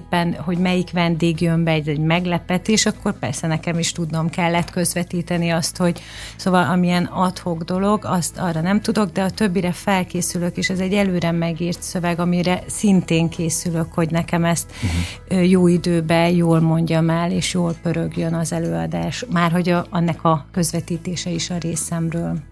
éppen, 0.03 0.35
hogy 0.35 0.59
melyik 0.59 0.91
vendég 0.91 1.41
jön 1.41 1.65
be 1.65 1.71
egy, 1.71 1.89
egy 1.89 1.99
meglepetés, 1.99 2.87
akkor 2.87 3.19
persze 3.19 3.47
nekem 3.47 3.79
is 3.79 3.93
tudnom 3.93 4.31
kellett 4.31 4.71
közvetíteni 4.71 5.51
azt, 5.51 5.77
hogy 5.77 6.03
szóval 6.37 6.65
amilyen 6.65 7.05
adhok 7.05 7.63
dolog, 7.63 8.05
azt 8.05 8.39
arra 8.39 8.61
nem 8.61 8.81
tudok, 8.81 9.11
de 9.11 9.23
a 9.23 9.31
többire 9.31 9.73
felkészülök, 9.73 10.57
és 10.57 10.71
ez 10.71 10.79
egy 10.79 10.93
előre 10.93 11.31
megírt 11.31 11.83
szöveg, 11.83 12.21
amire 12.21 12.63
szintén 12.67 13.29
készülök, 13.29 13.93
hogy 13.93 14.11
nekem 14.11 14.45
ezt 14.45 14.71
uh-huh. 14.83 15.51
jó 15.51 15.67
időben 15.67 16.31
jól 16.31 16.61
mondjam 16.61 17.11
el, 17.11 17.31
és 17.31 17.55
jól 17.55 17.75
pörögjön 17.83 18.35
az 18.35 18.53
előadás, 18.53 19.25
már 19.31 19.51
hogy 19.51 19.69
a, 19.69 19.87
annak 19.91 20.25
a 20.25 20.47
közvetítése 20.53 21.31
is 21.31 21.51
a 21.51 21.59
részemről. 21.59 22.52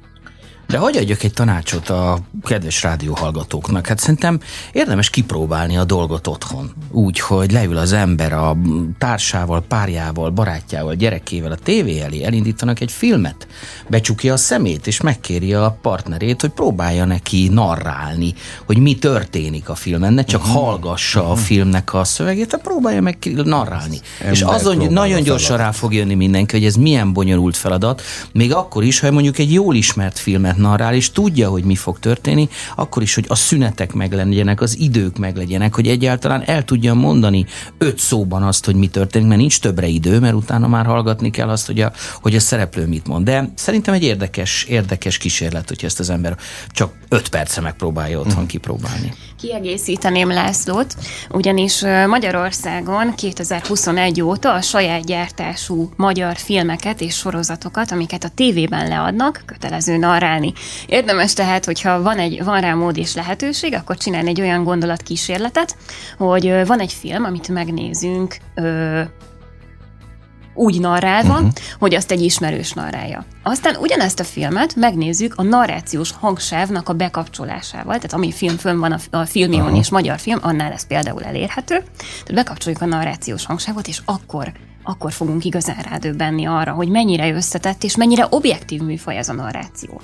De 0.70 0.78
hogy 0.78 0.96
adjak 0.96 1.22
egy 1.22 1.32
tanácsot 1.32 1.88
a 1.88 2.18
kedves 2.44 2.82
rádióhallgatóknak? 2.82 3.86
Hát 3.86 3.98
szerintem 3.98 4.40
érdemes 4.72 5.10
kipróbálni 5.10 5.76
a 5.76 5.84
dolgot 5.84 6.26
otthon. 6.26 6.70
Úgy, 6.90 7.20
hogy 7.20 7.52
leül 7.52 7.76
az 7.76 7.92
ember 7.92 8.32
a 8.32 8.56
társával, 8.98 9.62
párjával, 9.68 10.30
barátjával, 10.30 10.94
gyerekével 10.94 11.52
a 11.52 11.56
tévé 11.56 12.00
elé, 12.00 12.22
elindítanak 12.22 12.80
egy 12.80 12.90
filmet, 12.90 13.46
becsukja 13.88 14.32
a 14.32 14.36
szemét, 14.36 14.86
és 14.86 15.00
megkéri 15.00 15.54
a 15.54 15.78
partnerét, 15.82 16.40
hogy 16.40 16.50
próbálja 16.50 17.04
neki 17.04 17.48
narrálni, 17.48 18.34
hogy 18.66 18.78
mi 18.78 18.94
történik 18.94 19.68
a 19.68 19.74
filmen, 19.74 20.12
ne 20.12 20.24
csak 20.24 20.40
uh-huh. 20.40 20.56
hallgassa 20.56 21.20
uh-huh. 21.20 21.34
a 21.34 21.36
filmnek 21.36 21.94
a 21.94 22.04
szövegét, 22.04 22.50
hanem 22.50 22.66
próbálja 22.66 23.00
meg 23.00 23.18
narrálni. 23.44 24.00
Ember 24.18 24.34
és 24.34 24.42
azon 24.42 24.92
nagyon 24.92 25.22
gyorsan 25.22 25.56
rá 25.56 25.70
fog 25.70 25.94
jönni 25.94 26.14
mindenki, 26.14 26.56
hogy 26.56 26.66
ez 26.66 26.74
milyen 26.74 27.12
bonyolult 27.12 27.56
feladat, 27.56 28.02
még 28.32 28.54
akkor 28.54 28.84
is, 28.84 29.00
ha 29.00 29.10
mondjuk 29.10 29.38
egy 29.38 29.52
jól 29.52 29.74
ismert 29.74 30.18
filmet 30.18 30.58
narrál, 30.61 30.95
és 30.95 31.11
tudja, 31.11 31.49
hogy 31.49 31.64
mi 31.64 31.75
fog 31.75 31.99
történni, 31.99 32.49
akkor 32.76 33.02
is, 33.02 33.14
hogy 33.14 33.25
a 33.29 33.35
szünetek 33.35 33.93
meglegyenek, 33.93 34.61
az 34.61 34.79
idők 34.79 35.19
meglegyenek, 35.19 35.75
hogy 35.75 35.88
egyáltalán 35.88 36.43
el 36.47 36.64
tudja 36.64 36.95
mondani 36.95 37.47
öt 37.79 37.99
szóban 37.99 38.43
azt, 38.43 38.64
hogy 38.64 38.75
mi 38.75 38.87
történik, 38.88 39.29
mert 39.29 39.40
nincs 39.40 39.61
többre 39.61 39.87
idő, 39.87 40.19
mert 40.19 40.35
utána 40.35 40.69
már 40.69 40.87
hallgatni 40.87 41.31
kell 41.31 41.49
azt, 41.49 41.67
hogy 41.67 41.81
a, 41.81 41.93
hogy 42.21 42.35
a 42.35 42.40
szereplő 42.40 42.87
mit 42.87 43.07
mond. 43.07 43.25
De 43.25 43.52
szerintem 43.55 43.95
egy 43.95 44.02
érdekes, 44.02 44.64
érdekes 44.64 45.19
kísérlet, 45.19 45.69
hogyha 45.69 45.87
ezt 45.87 46.00
az 46.00 46.11
ember 46.11 46.37
csak 46.69 46.93
öt 47.09 47.29
perce 47.29 47.61
megpróbálja 47.61 48.19
otthon 48.19 48.43
mm. 48.43 48.47
kipróbálni. 48.47 49.12
Kiegészíteném 49.40 50.29
Lászlót, 50.29 50.95
ugyanis 51.31 51.83
Magyarországon 52.07 53.14
2021 53.14 54.23
óta 54.23 54.52
a 54.52 54.61
saját 54.61 55.05
gyártású 55.05 55.90
magyar 55.97 56.37
filmeket 56.37 57.00
és 57.00 57.14
sorozatokat, 57.14 57.90
amiket 57.90 58.25
a 58.25 58.29
tévében 58.29 58.88
leadnak, 58.88 59.43
kötelező 59.47 59.97
narrálni. 60.40 60.52
Érdemes 60.87 61.32
tehát, 61.32 61.64
hogyha 61.64 62.02
van, 62.02 62.18
egy, 62.18 62.44
van 62.44 62.61
rá 62.61 62.75
mód 62.75 62.97
és 62.97 63.14
lehetőség, 63.14 63.75
akkor 63.75 63.97
csinálni 63.97 64.28
egy 64.28 64.40
olyan 64.40 64.64
gondolatkísérletet, 64.64 65.76
hogy 66.18 66.66
van 66.66 66.80
egy 66.80 66.92
film, 66.92 67.25
amit 67.25 67.49
megnézünk 67.49 68.37
ö, 68.54 69.02
úgy 70.54 70.80
narrálva, 70.80 71.35
uh-huh. 71.35 71.50
hogy 71.78 71.94
azt 71.94 72.11
egy 72.11 72.23
ismerős 72.23 72.73
narrálja. 72.73 73.25
Aztán 73.42 73.76
ugyanezt 73.76 74.20
a 74.20 74.25
filmet 74.25 74.76
megnézzük 74.76 75.35
a 75.37 75.42
narrációs 75.42 76.12
hangsávnak 76.12 76.88
a 76.88 76.92
bekapcsolásával, 76.92 77.94
tehát 77.94 78.12
ami 78.12 78.32
film 78.32 78.56
fönn 78.56 78.78
van 78.78 78.92
a, 78.92 79.16
a 79.16 79.25
filmion 79.25 79.62
uh-huh. 79.62 79.78
és 79.78 79.90
magyar 79.90 80.18
film, 80.18 80.38
annál 80.42 80.73
ez 80.73 80.87
például 80.87 81.23
elérhető. 81.23 81.75
Tehát 81.97 82.35
bekapcsoljuk 82.35 82.82
a 82.82 82.87
narrációs 82.87 83.47
hangsávot, 83.47 83.88
és 83.88 84.00
akkor 84.04 84.52
akkor 84.90 85.12
fogunk 85.12 85.44
igazán 85.44 85.82
rádöbbenni 85.90 86.47
arra, 86.47 86.73
hogy 86.73 86.88
mennyire 86.88 87.32
összetett 87.32 87.85
és 87.85 87.97
mennyire 87.97 88.26
objektív 88.30 88.80
műfaj 88.80 89.16
ez 89.16 89.28
a 89.28 89.32
narráció. 89.32 90.00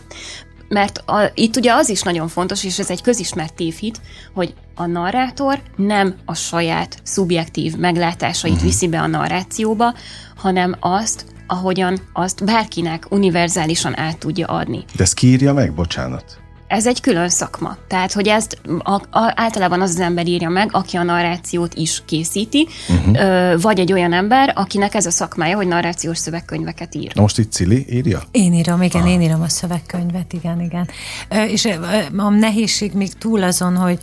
Mert 0.69 0.99
a, 0.99 1.31
itt 1.35 1.57
ugye 1.57 1.73
az 1.73 1.89
is 1.89 2.03
nagyon 2.03 2.29
fontos, 2.29 2.65
és 2.65 2.79
ez 2.79 2.91
egy 2.91 3.03
közismert 3.03 3.55
tévhit, 3.55 4.01
hogy 4.35 4.55
a 4.75 4.87
narrátor 4.87 5.61
nem 5.77 6.15
a 6.25 6.35
saját 6.35 6.99
szubjektív 7.03 7.77
meglátásait 7.77 8.53
uh-huh. 8.53 8.69
viszi 8.69 8.89
be 8.89 9.01
a 9.01 9.07
narrációba, 9.07 9.95
hanem 10.37 10.77
azt, 10.81 11.25
ahogyan 11.47 11.99
azt 12.13 12.45
bárkinek 12.45 13.07
univerzálisan 13.11 13.99
át 13.99 14.19
tudja 14.19 14.47
adni. 14.47 14.85
De 14.97 15.03
ezt 15.03 15.15
kiírja 15.15 15.53
meg, 15.53 15.75
bocsánat? 15.75 16.46
Ez 16.67 16.87
egy 16.87 17.01
külön 17.01 17.29
szakma. 17.29 17.77
Tehát, 17.89 18.13
hogy 18.13 18.29
ezt 18.29 18.59
a, 18.79 18.93
a, 18.93 19.33
általában 19.35 19.81
az 19.81 19.91
az 19.91 20.01
ember 20.01 20.27
írja 20.27 20.49
meg, 20.49 20.69
aki 20.73 20.97
a 20.97 21.03
narrációt 21.03 21.75
is 21.75 22.03
készíti, 22.07 22.69
uh-huh. 22.89 23.21
ö, 23.21 23.57
vagy 23.61 23.79
egy 23.79 23.93
olyan 23.93 24.13
ember, 24.13 24.53
akinek 24.55 24.95
ez 24.95 25.07
a 25.07 25.11
szakmája, 25.11 25.57
hogy 25.57 25.67
narrációs 25.67 26.19
szövegkönyveket 26.19 26.95
ír. 26.95 27.13
Na 27.15 27.21
most 27.21 27.39
itt 27.39 27.53
Cili 27.53 27.87
írja? 27.91 28.23
Én 28.31 28.53
írom, 28.53 28.83
igen, 28.83 29.03
ah. 29.03 29.11
én 29.11 29.21
írom 29.21 29.43
a 29.43 29.49
szövegkönyvet, 29.49 30.33
igen, 30.33 30.61
igen. 30.61 30.89
Ö, 31.29 31.43
és 31.43 31.69
a 32.17 32.29
nehézség 32.29 32.93
még 32.93 33.13
túl 33.13 33.43
azon, 33.43 33.77
hogy 33.77 33.99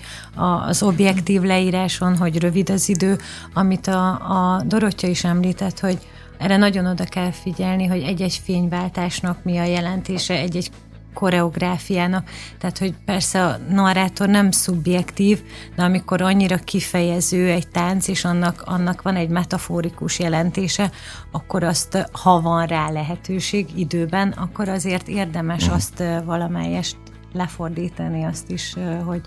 az 0.67 0.83
objektív 0.83 1.41
leíráson, 1.41 2.17
hogy 2.17 2.39
rövid 2.39 2.69
az 2.69 2.89
idő, 2.89 3.17
amit 3.53 3.87
a, 3.87 4.07
a 4.09 4.63
Dorottya 4.65 5.07
is 5.07 5.23
említett, 5.23 5.79
hogy 5.79 5.97
erre 6.37 6.57
nagyon 6.57 6.85
oda 6.85 7.03
kell 7.03 7.31
figyelni, 7.31 7.85
hogy 7.85 8.01
egy-egy 8.01 8.41
fényváltásnak 8.43 9.43
mi 9.43 9.57
a 9.57 9.63
jelentése, 9.63 10.33
egy-egy 10.33 10.71
koreográfiának. 11.13 12.29
Tehát, 12.59 12.77
hogy 12.77 12.93
persze 13.05 13.45
a 13.45 13.57
narrátor 13.69 14.27
nem 14.27 14.51
szubjektív, 14.51 15.41
de 15.75 15.83
amikor 15.83 16.21
annyira 16.21 16.57
kifejező 16.57 17.49
egy 17.49 17.67
tánc, 17.67 18.07
és 18.07 18.25
annak, 18.25 18.61
annak 18.65 19.01
van 19.01 19.15
egy 19.15 19.29
metaforikus 19.29 20.19
jelentése, 20.19 20.91
akkor 21.31 21.63
azt, 21.63 22.07
ha 22.11 22.41
van 22.41 22.65
rá 22.65 22.89
lehetőség 22.89 23.67
időben, 23.75 24.29
akkor 24.29 24.69
azért 24.69 25.07
érdemes 25.07 25.69
mm. 25.69 25.73
azt 25.73 26.03
valamelyest 26.25 26.97
lefordítani, 27.33 28.23
azt 28.23 28.49
is, 28.49 28.75
hogy, 29.05 29.21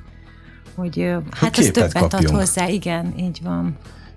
hogy 0.74 1.14
hát 1.30 1.58
az 1.58 1.70
többet 1.72 1.92
kapjunk. 1.92 2.28
ad 2.28 2.30
hozzá. 2.30 2.68
Igen, 2.68 3.14
így 3.18 3.40
van 3.42 3.76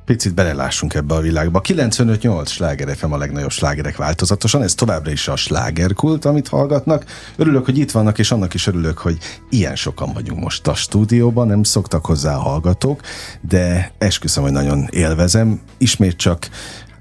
picit 0.10 0.34
belelássunk 0.34 0.94
ebbe 0.94 1.16
a 1.16 1.20
világba. 1.20 1.62
95-8 1.64 2.48
sláger 2.48 2.96
FM 2.98 3.12
a 3.12 3.18
legnagyobb 3.18 3.52
slágerek 3.52 3.98
változatosan, 3.98 4.64
ez 4.64 4.74
továbbra 4.74 5.12
is 5.12 5.28
a 5.28 5.36
slágerkult, 5.36 6.26
amit 6.26 6.48
hallgatnak. 6.48 7.06
Örülök, 7.36 7.66
hogy 7.66 7.78
itt 7.78 7.92
vannak, 7.92 8.20
és 8.20 8.32
annak 8.32 8.54
is 8.54 8.68
örülök, 8.68 8.98
hogy 8.98 9.18
ilyen 9.50 9.76
sokan 9.76 10.14
vagyunk 10.14 10.40
most 10.40 10.68
a 10.68 10.74
stúdióban, 10.74 11.48
nem 11.48 11.64
szoktak 11.64 12.06
hozzá 12.06 12.36
a 12.36 12.40
hallgatók, 12.40 13.02
de 13.42 13.92
esküszöm, 13.98 14.44
hogy 14.44 14.52
nagyon 14.52 14.88
élvezem. 14.92 15.60
Ismét 15.78 16.18
csak 16.18 16.50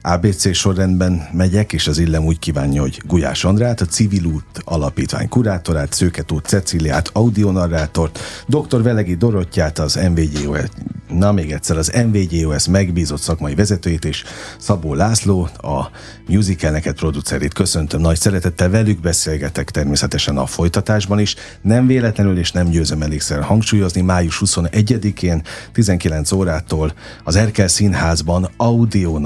ABC 0.02 0.54
sorrendben 0.54 1.28
megyek, 1.32 1.72
és 1.72 1.86
az 1.86 1.98
illem 1.98 2.24
úgy 2.24 2.38
kívánja, 2.38 2.80
hogy 2.80 3.02
Gulyás 3.06 3.44
Andrát, 3.44 3.80
a 3.80 3.84
Civil 3.84 4.24
út 4.24 4.44
alapítvány 4.64 5.28
kurátorát, 5.28 5.92
Szőketó 5.92 6.38
Ceciliát, 6.38 7.10
audionarrátort, 7.12 8.18
dr. 8.46 8.82
Velegi 8.82 9.14
Dorottyát, 9.14 9.78
az 9.78 10.00
MVGOS, 10.14 10.68
na 11.08 11.32
még 11.32 11.52
egyszer, 11.52 11.76
az 11.76 11.92
MVGOS 12.06 12.68
megbízott 12.68 13.20
szakmai 13.20 13.54
vezetőjét, 13.54 14.04
és 14.04 14.24
Szabó 14.58 14.94
László, 14.94 15.48
a 15.56 15.90
musicalneket 16.28 16.96
producerét 16.96 17.54
köszöntöm 17.54 18.00
nagy 18.00 18.16
szeretettel, 18.16 18.70
velük 18.70 19.00
beszélgetek 19.00 19.70
természetesen 19.70 20.36
a 20.36 20.46
folytatásban 20.46 21.18
is. 21.18 21.34
Nem 21.62 21.86
véletlenül 21.86 22.38
és 22.38 22.52
nem 22.52 22.68
győzöm 22.68 23.02
elégszer 23.02 23.42
hangsúlyozni, 23.42 24.00
május 24.00 24.42
21-én 24.44 25.42
19 25.72 26.32
órától 26.32 26.92
az 27.24 27.36
Erkel 27.36 27.68
Színházban 27.68 28.48
audio 28.56 29.18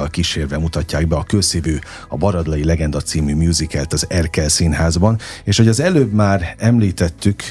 narrációval 0.00 0.08
kísérve 0.08 0.58
mutatják 0.58 1.06
be 1.06 1.16
a 1.16 1.22
közszívű 1.22 1.78
a 2.08 2.16
Baradlai 2.16 2.64
Legenda 2.64 3.00
című 3.00 3.34
musicalt 3.34 3.92
az 3.92 4.06
Erkel 4.08 4.48
Színházban, 4.48 5.18
és 5.44 5.56
hogy 5.56 5.68
az 5.68 5.80
előbb 5.80 6.12
már 6.12 6.54
említettük, 6.58 7.42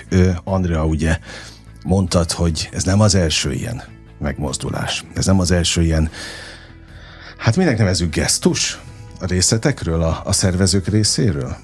Andrea 0.43 0.85
ugye 0.85 1.19
mondtad, 1.83 2.31
hogy 2.31 2.69
ez 2.73 2.83
nem 2.83 2.99
az 2.99 3.15
első 3.15 3.53
ilyen 3.53 3.83
megmozdulás. 4.19 5.03
Ez 5.15 5.25
nem 5.25 5.39
az 5.39 5.51
első 5.51 5.81
ilyen, 5.81 6.09
hát 7.37 7.55
minek 7.55 7.77
nevezük 7.77 8.13
gesztus, 8.13 8.79
a 9.21 9.25
részletekről, 9.25 10.01
a, 10.01 10.21
a 10.25 10.31
szervezők 10.31 10.87
részéről? 10.87 11.57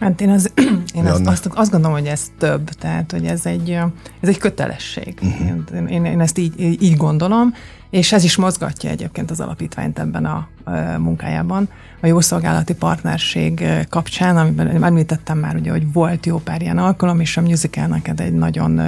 Hát 0.00 0.20
én, 0.20 0.30
az, 0.30 0.52
én 0.94 1.06
azt, 1.06 1.26
azt, 1.26 1.46
azt 1.46 1.70
gondolom, 1.70 1.96
hogy 1.96 2.06
ez 2.06 2.30
több, 2.38 2.68
tehát 2.68 3.12
hogy 3.12 3.26
ez 3.26 3.46
egy, 3.46 3.70
ez 4.20 4.28
egy 4.28 4.38
kötelesség. 4.38 5.18
Uh-huh. 5.22 5.90
Én, 5.90 6.04
én 6.04 6.20
ezt 6.20 6.38
így, 6.38 6.60
így 6.82 6.96
gondolom, 6.96 7.54
és 7.90 8.12
ez 8.12 8.24
is 8.24 8.36
mozgatja 8.36 8.90
egyébként 8.90 9.30
az 9.30 9.40
alapítványt 9.40 9.98
ebben 9.98 10.24
a, 10.24 10.48
a 10.64 10.70
munkájában. 10.98 11.68
A 12.00 12.06
jószolgálati 12.06 12.74
partnerség 12.74 13.64
kapcsán, 13.88 14.36
amiben 14.36 14.84
említettem 14.84 15.38
már, 15.38 15.56
ugye, 15.56 15.70
hogy 15.70 15.92
volt 15.92 16.26
jó 16.26 16.38
pár 16.38 16.62
ilyen 16.62 16.78
alkalom, 16.78 17.20
és 17.20 17.36
a 17.36 17.40
musical 17.40 17.86
neked 17.86 18.20
egy 18.20 18.32
nagyon 18.32 18.80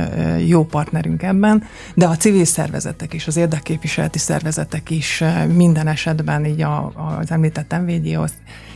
jó 0.46 0.64
partnerünk 0.64 1.22
ebben, 1.22 1.62
de 1.94 2.06
a 2.06 2.16
civil 2.16 2.44
szervezetek 2.44 3.12
is, 3.14 3.26
az 3.26 3.36
érdekképviseleti 3.36 4.18
szervezetek 4.18 4.90
is 4.90 5.24
minden 5.54 5.86
esetben 5.86 6.44
így 6.44 6.62
a, 6.62 6.92
az 7.20 7.30
említett 7.30 7.80
MVD 7.80 8.18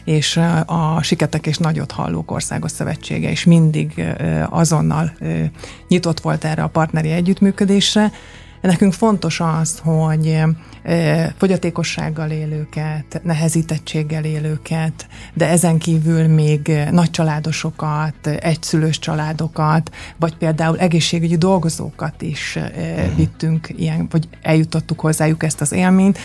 és 0.07 0.37
a 0.67 1.03
Siketek 1.03 1.47
és 1.47 1.57
Nagyot 1.57 1.93
Hallók 1.93 2.31
Országos 2.31 2.71
Szövetsége 2.71 3.31
is 3.31 3.45
mindig 3.45 4.05
azonnal 4.49 5.13
nyitott 5.89 6.21
volt 6.21 6.45
erre 6.45 6.63
a 6.63 6.69
partneri 6.69 7.11
együttműködésre, 7.11 8.13
Nekünk 8.61 8.93
fontos 8.93 9.41
az, 9.41 9.79
hogy 9.83 10.39
fogyatékossággal 11.37 12.31
élőket, 12.31 13.21
nehezítettséggel 13.23 14.25
élőket, 14.25 15.07
de 15.35 15.49
ezen 15.49 15.79
kívül 15.79 16.27
még 16.27 16.73
nagycsaládosokat, 16.91 18.27
egyszülős 18.27 18.99
családokat, 18.99 19.91
vagy 20.17 20.37
például 20.37 20.79
egészségügyi 20.79 21.37
dolgozókat 21.37 22.23
is 22.23 22.59
mhm. 22.59 23.17
vittünk 23.17 23.69
ilyen, 23.77 24.07
vagy 24.11 24.29
eljutottuk 24.43 25.01
hozzájuk 25.01 25.43
ezt 25.43 25.61
az 25.61 25.73
élményt. 25.73 26.19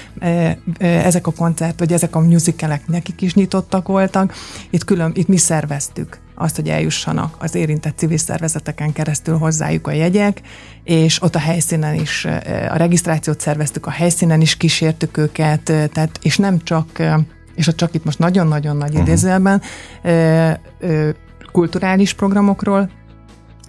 Ezek 0.80 1.28
a 1.28 1.32
koncert, 1.32 1.80
vagy 1.80 1.94
ezek 1.94 2.16
a 2.16 2.20
musicalek 2.20 2.88
nekik 2.88 3.22
is 3.22 3.34
nyitottak 3.34 3.88
voltak. 3.88 4.34
Itt 4.70 4.84
külön, 4.84 5.12
itt 5.16 5.28
mi 5.28 5.38
szerveztük 5.38 6.20
azt, 6.42 6.56
hogy 6.56 6.70
eljussanak 6.70 7.36
az 7.40 7.56
érintett 7.56 7.98
civil 7.98 8.18
szervezeteken 8.18 8.94
keresztül 8.94 9.38
hozzájuk 9.38 9.88
a 9.88 9.92
jegyek, 9.92 10.42
és 10.84 11.22
ott 11.22 11.36
a 11.36 11.40
helyszínen 11.40 11.96
is 11.96 12.26
a 12.70 12.76
regisztrációt 12.76 13.40
szerveztük, 13.40 13.86
a 13.86 13.90
helyszínen 13.90 14.42
is 14.42 14.58
kísértük 14.58 15.18
őket, 15.18 15.62
tehát, 15.64 16.20
és 16.22 16.38
nem 16.38 16.60
csak, 16.64 16.88
és 17.56 17.68
a 17.68 17.74
csak 17.74 17.94
itt 17.94 18.06
most 18.06 18.20
nagyon-nagyon 18.20 18.78
nagy 18.78 18.90
uh-huh. 18.90 19.08
idézőben, 19.08 19.62
kulturális 21.52 22.14
programokról 22.14 22.90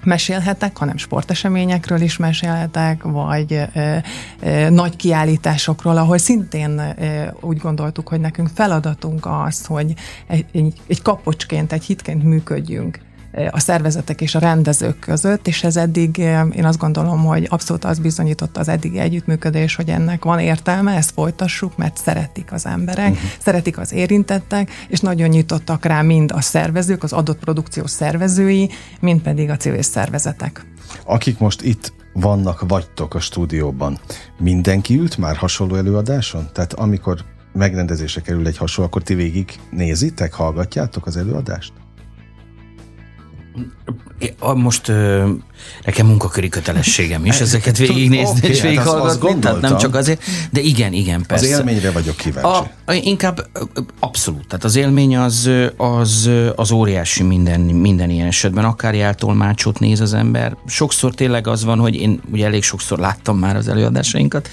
mesélhetek, 0.04 0.76
hanem 0.76 0.96
sporteseményekről 0.96 2.00
is 2.00 2.16
mesélhetek, 2.16 3.02
vagy 3.02 3.52
ö, 3.52 3.96
ö, 4.40 4.70
nagy 4.70 4.96
kiállításokról, 4.96 5.96
ahol 5.96 6.18
szintén 6.18 6.78
ö, 6.78 7.24
úgy 7.40 7.58
gondoltuk, 7.58 8.08
hogy 8.08 8.20
nekünk 8.20 8.48
feladatunk 8.54 9.26
az, 9.26 9.66
hogy 9.66 9.94
egy, 10.26 10.46
egy, 10.86 11.02
kapocsként, 11.02 11.72
egy 11.72 11.84
hitként 11.84 12.22
működjünk 12.22 12.98
a 13.50 13.60
szervezetek 13.60 14.20
és 14.20 14.34
a 14.34 14.38
rendezők 14.38 14.98
között, 14.98 15.46
és 15.46 15.64
ez 15.64 15.76
eddig, 15.76 16.16
én 16.56 16.64
azt 16.64 16.78
gondolom, 16.78 17.24
hogy 17.24 17.46
abszolút 17.50 17.84
az 17.84 17.98
bizonyította 17.98 18.60
az 18.60 18.68
eddigi 18.68 18.98
együttműködés, 18.98 19.74
hogy 19.74 19.88
ennek 19.88 20.24
van 20.24 20.38
értelme, 20.38 20.96
ezt 20.96 21.10
folytassuk, 21.10 21.76
mert 21.76 21.96
szeretik 21.96 22.52
az 22.52 22.66
emberek, 22.66 23.10
uh-huh. 23.10 23.30
szeretik 23.38 23.78
az 23.78 23.92
érintettek, 23.92 24.70
és 24.88 25.00
nagyon 25.00 25.28
nyitottak 25.28 25.84
rá 25.84 26.02
mind 26.02 26.32
a 26.32 26.40
szervezők, 26.40 27.02
az 27.02 27.12
adott 27.12 27.38
produkció 27.38 27.86
szervezői, 27.86 28.70
mind 29.00 29.20
pedig 29.20 29.50
a 29.50 29.56
civil 29.56 29.82
szervezetek. 29.82 30.66
Akik 31.04 31.38
most 31.38 31.62
itt 31.62 31.92
vannak, 32.12 32.64
vagytok 32.68 33.14
a 33.14 33.20
stúdióban, 33.20 33.98
mindenki 34.38 34.98
ült 34.98 35.16
már 35.18 35.36
hasonló 35.36 35.74
előadáson? 35.74 36.48
Tehát 36.52 36.72
amikor 36.72 37.24
megrendezésre 37.52 38.20
kerül 38.20 38.46
egy 38.46 38.56
hasonló, 38.56 38.88
akkor 38.88 39.02
ti 39.02 39.14
végig 39.14 39.58
nézitek, 39.70 40.32
hallgatjátok 40.32 41.06
az 41.06 41.16
előadást? 41.16 41.72
Most 44.54 44.92
nekem 45.84 46.06
munkaköri 46.06 46.48
kötelességem 46.48 47.26
is 47.26 47.40
ezeket 47.40 47.78
végignézni 47.78 48.36
okay, 48.36 48.50
és 48.50 48.60
hát 48.60 48.70
végighallgatni, 48.70 49.30
hát 49.30 49.40
tehát 49.40 49.60
nem 49.60 49.76
csak 49.76 49.94
azért, 49.94 50.22
de 50.50 50.60
igen, 50.60 50.92
igen, 50.92 51.24
persze. 51.26 51.44
Az 51.44 51.50
élményre 51.50 51.90
vagyok 51.90 52.16
kíváncsi. 52.16 52.68
A, 52.86 52.92
inkább 52.92 53.46
abszolút, 53.98 54.46
tehát 54.46 54.64
az 54.64 54.76
élmény 54.76 55.16
az, 55.16 55.50
az, 55.76 56.30
az 56.56 56.70
óriási 56.70 57.22
minden, 57.22 57.60
minden 57.60 58.10
ilyen 58.10 58.26
esetben, 58.26 58.64
akár 58.64 58.94
jeltolmácsot 58.94 59.78
néz 59.78 60.00
az 60.00 60.14
ember. 60.14 60.56
Sokszor 60.66 61.14
tényleg 61.14 61.46
az 61.46 61.64
van, 61.64 61.78
hogy 61.78 61.94
én 61.94 62.20
ugye 62.32 62.46
elég 62.46 62.62
sokszor 62.62 62.98
láttam 62.98 63.38
már 63.38 63.56
az 63.56 63.68
előadásainkat, 63.68 64.48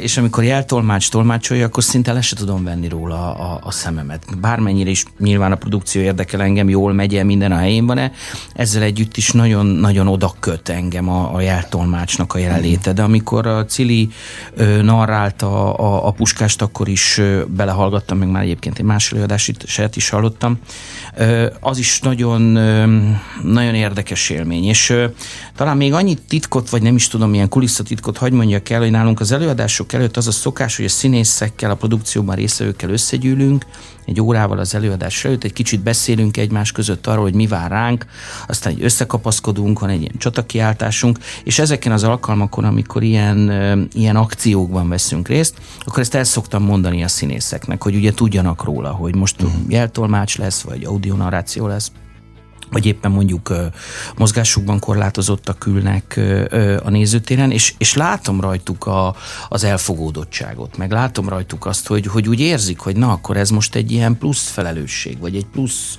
és 0.00 0.16
amikor 0.16 0.44
jeltolmács 0.44 1.10
tolmácsolja, 1.10 1.66
akkor 1.66 1.84
szinte 1.84 2.12
le 2.12 2.20
se 2.20 2.36
tudom 2.36 2.64
venni 2.64 2.88
róla 2.88 3.34
a, 3.34 3.52
a, 3.52 3.60
a 3.62 3.70
szememet. 3.70 4.38
Bármennyire 4.40 4.90
is 4.90 5.04
nyilván 5.18 5.52
a 5.52 5.56
produkció 5.56 6.00
érdekel 6.02 6.42
engem, 6.42 6.68
jól 6.68 6.92
megy 6.92 7.24
minden 7.24 7.52
a 7.52 7.56
helyén 7.56 7.86
van-e, 7.86 8.12
ezzel 8.54 8.82
együtt 8.82 9.16
is 9.16 9.30
nagyon-nagyon 9.30 10.08
oda 10.08 10.34
köt 10.40 10.68
engem 10.68 11.08
a, 11.08 11.34
a 11.34 11.40
jeltolmácsnak 11.40 12.34
a 12.34 12.38
jelenléte. 12.38 12.92
De 12.92 13.02
amikor 13.02 13.46
a 13.46 13.64
Cili 13.64 14.08
ö, 14.54 14.82
narrálta 14.82 15.74
a, 15.74 16.06
a 16.06 16.10
puskást, 16.10 16.62
akkor 16.62 16.88
is 16.88 17.18
ö, 17.18 17.44
belehallgattam, 17.44 18.18
meg 18.18 18.28
már 18.28 18.42
egyébként 18.42 18.78
egy 18.78 18.84
más 18.84 19.12
előadást 19.12 19.96
is 19.96 20.08
hallottam. 20.08 20.58
Ö, 21.16 21.46
az 21.60 21.78
is 21.78 22.00
nagyon, 22.00 22.56
ö, 22.56 22.98
nagyon 23.42 23.74
érdekes 23.74 24.30
élmény. 24.30 24.64
És 24.64 24.90
ö, 24.90 25.06
talán 25.56 25.76
még 25.76 25.92
annyit 25.92 26.22
titkot, 26.28 26.70
vagy 26.70 26.82
nem 26.82 26.96
is 26.96 27.08
tudom, 27.08 27.30
milyen 27.30 27.48
kulisszatitkot, 27.48 28.18
hagy 28.18 28.32
mondjak 28.32 28.70
el, 28.70 28.80
hogy 28.80 28.90
nálunk 28.90 29.20
az 29.20 29.32
előadások 29.32 29.92
előtt 29.92 30.16
az 30.16 30.26
a 30.26 30.32
szokás, 30.32 30.76
hogy 30.76 30.84
a 30.84 30.88
színészekkel, 30.88 31.70
a 31.70 31.74
produkcióban 31.74 32.34
részvevőkkel 32.34 32.90
összegyűlünk, 32.90 33.64
egy 34.06 34.20
órával 34.20 34.58
az 34.58 34.74
előadás 34.74 35.24
előtt, 35.24 35.44
egy 35.44 35.52
kicsit 35.52 35.80
beszélünk 35.80 36.36
egymás 36.36 36.72
között 36.72 37.06
arról, 37.06 37.22
hogy 37.22 37.34
mi 37.34 37.46
vár 37.46 37.70
ránk, 37.70 38.06
aztán 38.46 38.72
egy 38.72 38.82
összekapaszkodunk, 38.82 39.78
van 39.78 39.90
egy 39.90 40.00
ilyen 40.00 40.14
csatakiáltásunk, 40.18 41.18
és 41.44 41.58
ezeken 41.58 41.92
az 41.92 42.04
alkalmakon, 42.04 42.64
amikor 42.64 43.02
ilyen, 43.02 43.50
ilyen 43.92 44.16
akciókban 44.16 44.88
veszünk 44.88 45.28
részt, 45.28 45.58
akkor 45.84 45.98
ezt 45.98 46.14
el 46.14 46.24
szoktam 46.24 46.62
mondani 46.62 47.02
a 47.02 47.08
színészeknek, 47.08 47.82
hogy 47.82 47.94
ugye 47.94 48.12
tudjanak 48.12 48.64
róla, 48.64 48.90
hogy 48.90 49.14
most 49.14 49.42
uh-huh. 49.42 49.60
jeltolmács 49.68 50.38
lesz, 50.38 50.60
vagy 50.60 50.84
audionarráció 50.84 51.66
lesz, 51.66 51.92
vagy 52.70 52.86
éppen 52.86 53.10
mondjuk 53.10 53.54
mozgásukban 54.16 54.78
korlátozottak 54.78 55.66
ülnek 55.66 56.20
a 56.84 56.90
nézőtéren, 56.90 57.50
és, 57.50 57.74
és 57.78 57.94
látom 57.94 58.40
rajtuk 58.40 58.86
a, 58.86 59.14
az 59.48 59.64
elfogódottságot, 59.64 60.76
meg 60.76 60.90
látom 60.90 61.28
rajtuk 61.28 61.66
azt, 61.66 61.86
hogy, 61.86 62.06
hogy 62.06 62.28
úgy 62.28 62.40
érzik, 62.40 62.78
hogy 62.78 62.96
na, 62.96 63.12
akkor 63.12 63.36
ez 63.36 63.50
most 63.50 63.74
egy 63.74 63.90
ilyen 63.90 64.18
plusz 64.18 64.48
felelősség, 64.48 65.18
vagy 65.18 65.36
egy 65.36 65.46
plusz 65.46 65.98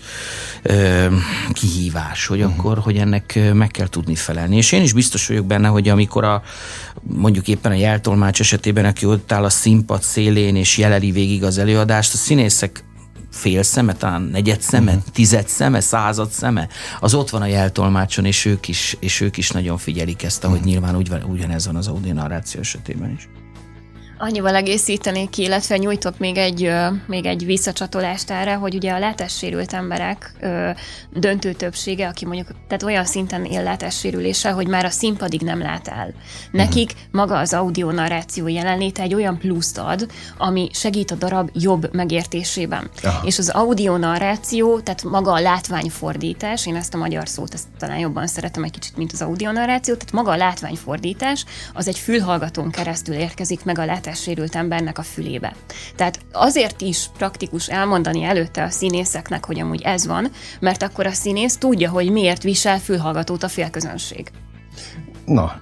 ö, 0.61 1.05
kihívás, 1.51 2.25
hogy 2.25 2.39
uh-huh. 2.39 2.53
akkor, 2.53 2.77
hogy 2.77 2.97
ennek 2.97 3.39
meg 3.53 3.71
kell 3.71 3.87
tudni 3.87 4.15
felelni. 4.15 4.55
És 4.55 4.71
én 4.71 4.81
is 4.81 4.93
biztos 4.93 5.27
vagyok 5.27 5.45
benne, 5.45 5.67
hogy 5.67 5.89
amikor 5.89 6.23
a 6.23 6.41
mondjuk 7.01 7.47
éppen 7.47 7.71
a 7.71 7.75
jeltolmács 7.75 8.39
esetében, 8.39 8.85
aki 8.85 9.05
ott 9.05 9.31
áll 9.31 9.43
a 9.43 9.49
színpad 9.49 10.01
szélén 10.01 10.55
és 10.55 10.77
jeleli 10.77 11.11
végig 11.11 11.43
az 11.43 11.57
előadást, 11.57 12.13
a 12.13 12.17
színészek 12.17 12.83
fél 13.31 13.63
szeme, 13.63 13.93
talán 13.93 14.21
negyed 14.21 14.61
szeme, 14.61 14.91
uh-huh. 14.91 15.13
tized 15.13 15.47
szeme, 15.47 15.79
század 15.79 16.29
szeme, 16.29 16.67
az 16.99 17.13
ott 17.13 17.29
van 17.29 17.41
a 17.41 17.45
jeltolmácson, 17.45 18.25
és 18.25 18.45
ők 18.45 18.67
is, 18.67 18.97
és 18.99 19.21
ők 19.21 19.37
is 19.37 19.49
nagyon 19.49 19.77
figyelik 19.77 20.23
ezt, 20.23 20.43
ahogy 20.43 20.57
uh-huh. 20.57 20.71
nyilván 20.71 20.95
úgy, 20.95 21.11
ugyanez 21.25 21.65
van 21.65 21.75
az 21.75 21.87
audio 21.87 22.13
narráció 22.13 22.59
esetében 22.59 23.11
is. 23.11 23.29
Annyival 24.23 24.55
egészítenék 24.55 25.29
ki, 25.29 25.41
illetve 25.41 25.77
nyújtok 25.77 26.17
még 26.17 26.37
egy, 26.37 26.71
még 27.07 27.25
egy 27.25 27.45
visszacsatolást 27.45 28.31
erre, 28.31 28.53
hogy 28.53 28.75
ugye 28.75 28.91
a 28.91 28.99
látássérült 28.99 29.73
emberek 29.73 30.33
döntő 31.13 31.53
többsége, 31.53 32.07
aki 32.07 32.25
mondjuk 32.25 32.47
tehát 32.67 32.83
olyan 32.83 33.05
szinten 33.05 33.45
él 33.45 33.63
látássérüléssel, 33.63 34.53
hogy 34.53 34.67
már 34.67 34.85
a 34.85 34.89
színpadig 34.89 35.41
nem 35.41 35.61
lát 35.61 35.87
el. 35.87 36.13
Nekik 36.51 36.93
maga 37.11 37.37
az 37.37 37.53
audio 37.53 37.91
narráció 37.91 38.47
jelenléte 38.47 39.01
egy 39.01 39.13
olyan 39.13 39.37
pluszt 39.37 39.77
ad, 39.77 40.07
ami 40.37 40.69
segít 40.73 41.11
a 41.11 41.15
darab 41.15 41.49
jobb 41.53 41.93
megértésében. 41.93 42.89
Aha. 43.03 43.27
És 43.27 43.37
az 43.37 43.49
audio 43.49 43.97
narráció, 43.97 44.79
tehát 44.79 45.03
maga 45.03 45.31
a 45.31 45.39
látványfordítás, 45.39 46.65
én 46.65 46.75
ezt 46.75 46.93
a 46.93 46.97
magyar 46.97 47.27
szót 47.27 47.53
ezt 47.53 47.67
talán 47.79 47.99
jobban 47.99 48.27
szeretem 48.27 48.63
egy 48.63 48.71
kicsit, 48.71 48.97
mint 48.97 49.11
az 49.11 49.21
audio 49.21 49.51
narráció, 49.51 49.93
tehát 49.93 50.11
maga 50.11 50.31
a 50.31 50.37
látványfordítás, 50.37 51.45
az 51.73 51.87
egy 51.87 51.97
fülhallgatón 51.97 52.71
keresztül 52.71 53.15
érkezik 53.15 53.63
meg 53.63 53.79
a 53.79 53.85
látás 53.85 54.09
látássérült 54.11 54.55
embernek 54.55 54.97
a 54.97 55.03
fülébe. 55.03 55.55
Tehát 55.95 56.19
azért 56.31 56.81
is 56.81 57.09
praktikus 57.17 57.67
elmondani 57.67 58.23
előtte 58.23 58.63
a 58.63 58.69
színészeknek, 58.69 59.45
hogy 59.45 59.59
amúgy 59.59 59.81
ez 59.81 60.05
van, 60.05 60.31
mert 60.59 60.83
akkor 60.83 61.05
a 61.05 61.11
színész 61.11 61.57
tudja, 61.57 61.89
hogy 61.89 62.11
miért 62.11 62.43
visel 62.43 62.79
fülhallgatót 62.79 63.43
a 63.43 63.47
félközönség. 63.47 64.31
Na, 65.25 65.59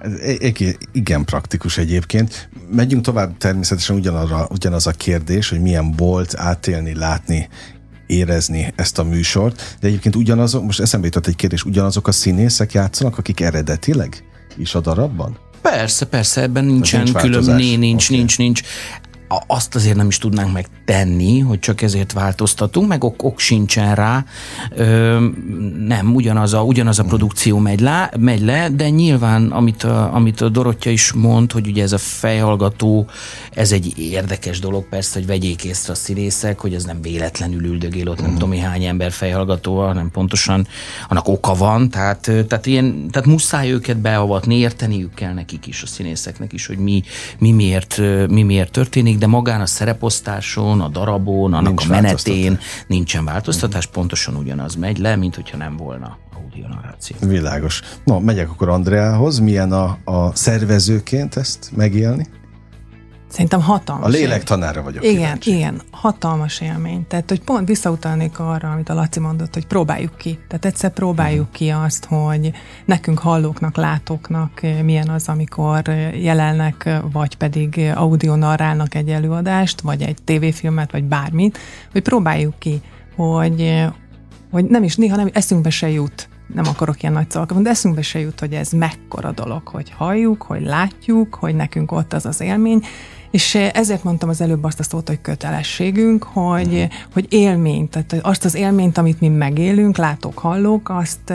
igen 0.92 1.24
praktikus 1.24 1.78
egyébként. 1.78 2.48
Megyünk 2.70 3.04
tovább 3.04 3.36
természetesen 3.36 3.96
ugyanarra, 3.96 4.46
ugyanaz 4.50 4.86
a 4.86 4.90
kérdés, 4.90 5.48
hogy 5.48 5.60
milyen 5.60 5.92
volt 5.92 6.36
átélni, 6.36 6.94
látni, 6.94 7.48
érezni 8.06 8.72
ezt 8.76 8.98
a 8.98 9.04
műsort, 9.04 9.76
de 9.80 9.86
egyébként 9.86 10.16
ugyanazok, 10.16 10.64
most 10.64 10.80
eszembe 10.80 11.06
jutott 11.06 11.26
egy 11.26 11.36
kérdés, 11.36 11.64
ugyanazok 11.64 12.08
a 12.08 12.12
színészek 12.12 12.72
játszanak, 12.72 13.18
akik 13.18 13.40
eredetileg 13.40 14.24
is 14.56 14.74
a 14.74 14.80
darabban? 14.80 15.49
Persze, 15.62 16.06
persze, 16.06 16.42
ebben 16.42 16.64
nincsen 16.64 17.02
nincs 17.02 17.20
külön, 17.20 17.54
nincs, 17.54 17.78
nincs, 17.78 18.04
okay. 18.04 18.16
nincs, 18.16 18.38
nincs. 18.38 18.62
Azt 19.46 19.74
azért 19.74 19.96
nem 19.96 20.08
is 20.08 20.18
tudnánk 20.18 20.52
megtenni, 20.52 21.38
hogy 21.38 21.58
csak 21.58 21.82
ezért 21.82 22.12
változtatunk, 22.12 22.88
meg 22.88 23.04
ok, 23.04 23.22
ok 23.22 23.38
sincsen 23.38 23.94
rá. 23.94 24.24
Ö, 24.70 25.26
nem, 25.86 26.14
ugyanaz 26.14 26.54
a, 26.54 26.62
ugyanaz 26.62 26.98
a 26.98 27.04
produkció 27.04 27.58
megy, 27.58 27.80
lá, 27.80 28.10
megy 28.18 28.40
le, 28.40 28.68
de 28.68 28.88
nyilván, 28.88 29.50
amit 29.50 29.82
a, 29.82 30.14
amit 30.14 30.40
a 30.40 30.48
Dorottya 30.48 30.90
is 30.90 31.12
mond, 31.12 31.52
hogy 31.52 31.66
ugye 31.66 31.82
ez 31.82 31.92
a 31.92 31.98
fejhallgató, 31.98 33.06
ez 33.52 33.72
egy 33.72 33.98
érdekes 33.98 34.58
dolog, 34.58 34.88
persze, 34.88 35.18
hogy 35.18 35.26
vegyék 35.26 35.64
észre 35.64 35.92
a 35.92 35.96
színészek, 35.96 36.60
hogy 36.60 36.74
ez 36.74 36.84
nem 36.84 37.02
véletlenül 37.02 37.64
üldögél 37.64 38.08
ott, 38.08 38.20
nem 38.20 38.30
mm. 38.30 38.36
tudom, 38.36 38.60
hány 38.60 38.84
ember 38.84 39.12
fejhallgató, 39.12 39.80
hanem 39.80 40.10
pontosan 40.10 40.66
annak 41.08 41.28
oka 41.28 41.54
van, 41.54 41.90
tehát, 41.90 42.20
tehát, 42.48 42.66
ilyen, 42.66 43.08
tehát 43.10 43.28
muszáj 43.28 43.70
őket 43.70 43.96
beavatni, 43.98 44.56
érteniük 44.56 45.14
kell 45.14 45.32
nekik 45.32 45.66
is, 45.66 45.82
a 45.82 45.86
színészeknek 45.86 46.52
is, 46.52 46.66
hogy 46.66 46.78
mi, 46.78 47.02
mi, 47.38 47.52
miért, 47.52 48.00
mi 48.28 48.42
miért 48.42 48.70
történik, 48.70 49.18
de 49.20 49.26
magán 49.26 49.60
a 49.60 49.66
szereposztáson, 49.66 50.80
a 50.80 50.88
darabon, 50.88 51.54
annak 51.54 51.66
Nincs 51.68 51.84
a 51.84 51.88
menetén 51.88 52.58
nincsen 52.86 53.24
változtatás, 53.24 53.84
uh-huh. 53.84 53.94
pontosan 53.94 54.34
ugyanaz 54.34 54.74
megy 54.74 54.98
le, 54.98 55.16
mint 55.16 55.34
hogyha 55.34 55.56
nem 55.56 55.76
volna 55.76 56.18
audio 56.36 56.68
narráció. 56.68 57.16
Világos. 57.20 57.82
No, 58.04 58.20
megyek 58.20 58.50
akkor 58.50 58.68
Andreához. 58.68 59.38
Milyen 59.38 59.72
a, 59.72 59.98
a 60.04 60.34
szervezőként 60.34 61.36
ezt 61.36 61.70
megélni? 61.76 62.26
Szerintem 63.30 63.60
hatalmas. 63.60 64.06
A 64.06 64.08
lélektanára 64.08 64.82
vagyok. 64.82 65.04
Igen, 65.04 65.14
kíváncsi. 65.14 65.54
igen, 65.54 65.80
hatalmas 65.90 66.60
élmény. 66.60 67.06
Tehát, 67.06 67.28
hogy 67.28 67.40
pont 67.40 67.68
visszautalnék 67.68 68.38
arra, 68.38 68.70
amit 68.70 68.88
a 68.88 68.94
Laci 68.94 69.20
mondott, 69.20 69.54
hogy 69.54 69.66
próbáljuk 69.66 70.16
ki. 70.16 70.38
Tehát 70.48 70.64
egyszer 70.64 70.90
próbáljuk 70.90 71.40
uh-huh. 71.40 71.56
ki 71.56 71.68
azt, 71.68 72.04
hogy 72.04 72.50
nekünk 72.84 73.18
hallóknak, 73.18 73.76
látóknak 73.76 74.62
eh, 74.62 74.82
milyen 74.82 75.08
az, 75.08 75.28
amikor 75.28 75.88
eh, 75.88 76.22
jelennek, 76.22 76.84
eh, 76.84 77.00
vagy 77.12 77.36
pedig 77.36 77.80
audio 77.94 78.36
narrálnak 78.36 78.94
egy 78.94 79.08
előadást, 79.08 79.80
vagy 79.80 80.02
egy 80.02 80.16
tévéfilmet, 80.24 80.92
vagy 80.92 81.04
bármit, 81.04 81.58
hogy 81.92 82.02
próbáljuk 82.02 82.58
ki, 82.58 82.80
hogy, 83.16 83.84
hogy 84.50 84.64
nem 84.64 84.82
is 84.82 84.96
néha 84.96 85.16
nem 85.16 85.30
eszünkbe 85.32 85.70
se 85.70 85.90
jut, 85.90 86.28
nem 86.54 86.64
akarok 86.66 87.02
ilyen 87.02 87.14
nagy 87.14 87.30
szavakat, 87.30 87.62
de 87.62 87.70
eszünkbe 87.70 88.02
se 88.02 88.18
jut, 88.18 88.40
hogy 88.40 88.52
ez 88.52 88.70
mekkora 88.70 89.32
dolog, 89.32 89.68
hogy 89.68 89.90
halljuk, 89.90 90.42
hogy 90.42 90.62
látjuk, 90.62 91.34
hogy 91.34 91.54
nekünk 91.54 91.92
ott 91.92 92.12
az 92.12 92.26
az 92.26 92.40
élmény, 92.40 92.82
és 93.30 93.54
ezért 93.54 94.04
mondtam 94.04 94.28
az 94.28 94.40
előbb 94.40 94.64
azt 94.64 94.80
a 94.80 94.82
szót, 94.82 95.08
hogy 95.08 95.20
kötelességünk, 95.20 96.22
hogy, 96.22 96.72
uh-huh. 96.72 96.90
hogy 97.12 97.26
élmény, 97.28 97.88
tehát 97.88 98.14
azt 98.22 98.44
az 98.44 98.54
élményt, 98.54 98.98
amit 98.98 99.20
mi 99.20 99.28
megélünk, 99.28 99.96
látok, 99.96 100.38
hallók, 100.38 100.88
azt 100.88 101.32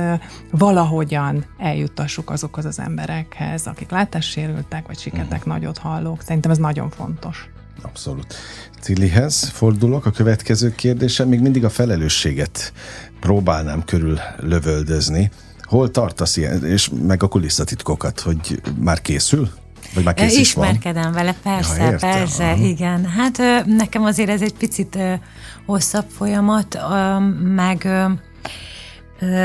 valahogyan 0.51 1.45
eljuttassuk 1.58 2.29
azokhoz 2.29 2.65
az 2.65 2.79
emberekhez, 2.79 3.67
akik 3.67 3.89
látássérültek, 3.89 4.88
vagy 4.88 4.99
siketek 4.99 5.38
uh-huh. 5.38 5.53
nagyot 5.53 5.77
hallók. 5.77 6.21
Szerintem 6.21 6.51
ez 6.51 6.58
nagyon 6.58 6.89
fontos. 6.89 7.49
Abszolút. 7.81 8.36
Cilihez 8.81 9.49
fordulok 9.49 10.05
a 10.05 10.12
következő 10.12 10.71
kérdésem. 10.75 11.27
Még 11.27 11.39
mindig 11.39 11.65
a 11.65 11.69
felelősséget 11.69 12.73
próbálnám 13.19 13.84
körül 13.84 14.19
lövöldözni. 14.38 15.31
Hol 15.62 15.91
tartasz 15.91 16.38
ilyen, 16.38 16.65
és 16.65 16.89
meg 17.08 17.23
a 17.23 17.27
kulisszatitkokat, 17.27 18.19
hogy 18.19 18.62
már 18.79 19.01
készül? 19.01 19.49
Vagy 19.93 20.04
már 20.04 20.13
kész 20.13 20.38
Ismerkedem 20.38 21.04
van? 21.04 21.12
vele, 21.12 21.36
persze, 21.43 21.84
ja, 21.84 21.91
értem, 21.91 22.10
persze, 22.10 22.52
aha. 22.52 22.63
igen. 22.63 23.06
Hát 23.06 23.65
nekem 23.65 24.04
azért 24.04 24.30
ez 24.30 24.41
egy 24.41 24.54
picit 24.54 24.98
hosszabb 25.65 26.06
folyamat, 26.10 26.78
meg 27.56 27.88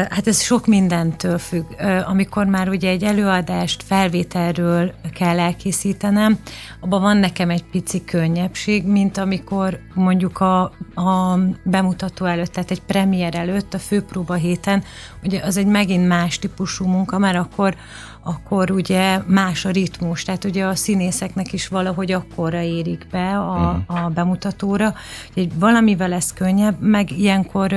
Hát 0.08 0.26
ez 0.26 0.40
sok 0.42 0.66
mindentől 0.66 1.38
függ. 1.38 1.64
Amikor 2.06 2.46
már 2.46 2.68
ugye 2.68 2.88
egy 2.90 3.04
előadást 3.04 3.82
felvételről 3.82 4.94
kell 5.14 5.38
elkészítenem, 5.38 6.38
abban 6.80 7.00
van 7.00 7.16
nekem 7.16 7.50
egy 7.50 7.64
pici 7.64 8.04
könnyebbség, 8.04 8.86
mint 8.86 9.18
amikor 9.18 9.80
mondjuk 9.94 10.40
a, 10.40 10.62
a 10.94 11.38
bemutató 11.64 12.24
előtt, 12.24 12.52
tehát 12.52 12.70
egy 12.70 12.82
premier 12.82 13.34
előtt, 13.34 13.74
a 13.74 13.78
főpróba 13.78 14.34
héten, 14.34 14.82
ugye 15.22 15.40
az 15.44 15.56
egy 15.56 15.66
megint 15.66 16.08
más 16.08 16.38
típusú 16.38 16.86
munka, 16.86 17.18
mert 17.18 17.36
akkor 17.36 17.76
akkor 18.22 18.70
ugye 18.70 19.18
más 19.26 19.64
a 19.64 19.70
ritmus, 19.70 20.22
tehát 20.22 20.44
ugye 20.44 20.64
a 20.64 20.74
színészeknek 20.74 21.52
is 21.52 21.68
valahogy 21.68 22.12
akkorra 22.12 22.60
érik 22.60 23.06
be 23.10 23.38
a, 23.38 23.82
uh-huh. 23.86 24.04
a 24.04 24.08
bemutatóra, 24.08 24.94
hogy 25.34 25.58
valamivel 25.58 26.12
ez 26.12 26.32
könnyebb, 26.32 26.80
meg 26.80 27.10
ilyenkor 27.10 27.74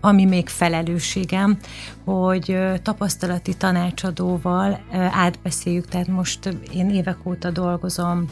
ami 0.00 0.24
még 0.24 0.48
felelősségem, 0.48 1.58
hogy 2.04 2.58
tapasztalati 2.82 3.54
tanácsadóval 3.54 4.80
átbeszéljük, 5.10 5.86
tehát 5.86 6.08
most 6.08 6.58
én 6.74 6.90
évek 6.90 7.18
óta 7.24 7.50
dolgozom 7.50 8.26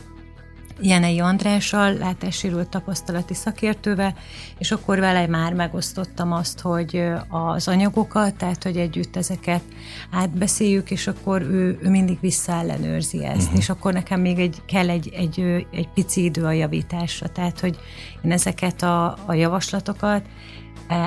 Jenei 0.80 1.20
Andrással, 1.20 1.92
látássérült 1.92 2.68
tapasztalati 2.68 3.34
szakértővel, 3.34 4.14
és 4.58 4.70
akkor 4.72 4.98
vele 4.98 5.26
már 5.26 5.52
megosztottam 5.54 6.32
azt, 6.32 6.60
hogy 6.60 7.02
az 7.28 7.68
anyagokat, 7.68 8.34
tehát 8.34 8.62
hogy 8.62 8.76
együtt 8.76 9.16
ezeket 9.16 9.62
átbeszéljük, 10.10 10.90
és 10.90 11.06
akkor 11.06 11.42
ő, 11.42 11.78
ő 11.82 11.88
mindig 11.88 12.18
visszaellenőrzi 12.20 13.24
ezt, 13.24 13.42
uh-huh. 13.42 13.58
és 13.58 13.68
akkor 13.68 13.92
nekem 13.92 14.20
még 14.20 14.38
egy, 14.38 14.62
kell 14.66 14.88
egy, 14.88 15.12
egy, 15.16 15.66
egy 15.72 15.88
pici 15.94 16.24
idő 16.24 16.44
a 16.44 16.52
javításra, 16.52 17.28
tehát 17.28 17.60
hogy 17.60 17.78
én 18.22 18.32
ezeket 18.32 18.82
a, 18.82 19.18
a 19.26 19.34
javaslatokat 19.34 20.22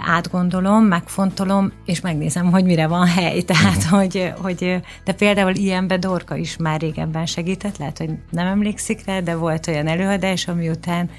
átgondolom, 0.06 0.84
megfontolom, 0.84 1.72
és 1.86 2.02
megnézem, 2.02 2.52
hogy 2.52 2.64
mire 2.64 2.88
van 2.88 3.08
hely. 3.08 3.42
Tehát, 3.52 3.76
uh-huh. 3.76 4.00
hogy, 4.00 4.34
hogy, 4.42 4.82
de 5.04 5.14
például 5.14 5.56
ilyenbe 5.56 5.98
Dorka 5.98 6.36
is 6.36 6.58
már 6.58 6.80
régebben 6.80 7.26
segített, 7.26 7.78
lehet, 7.78 7.98
hogy 7.98 8.10
nem 8.30 8.48
emlékszik 8.48 9.06
rá, 9.06 9.20
de 9.20 9.36
volt 9.36 9.68
olyan 9.68 9.88
előadás, 9.88 10.48
ami 10.48 10.70
után 10.70 11.10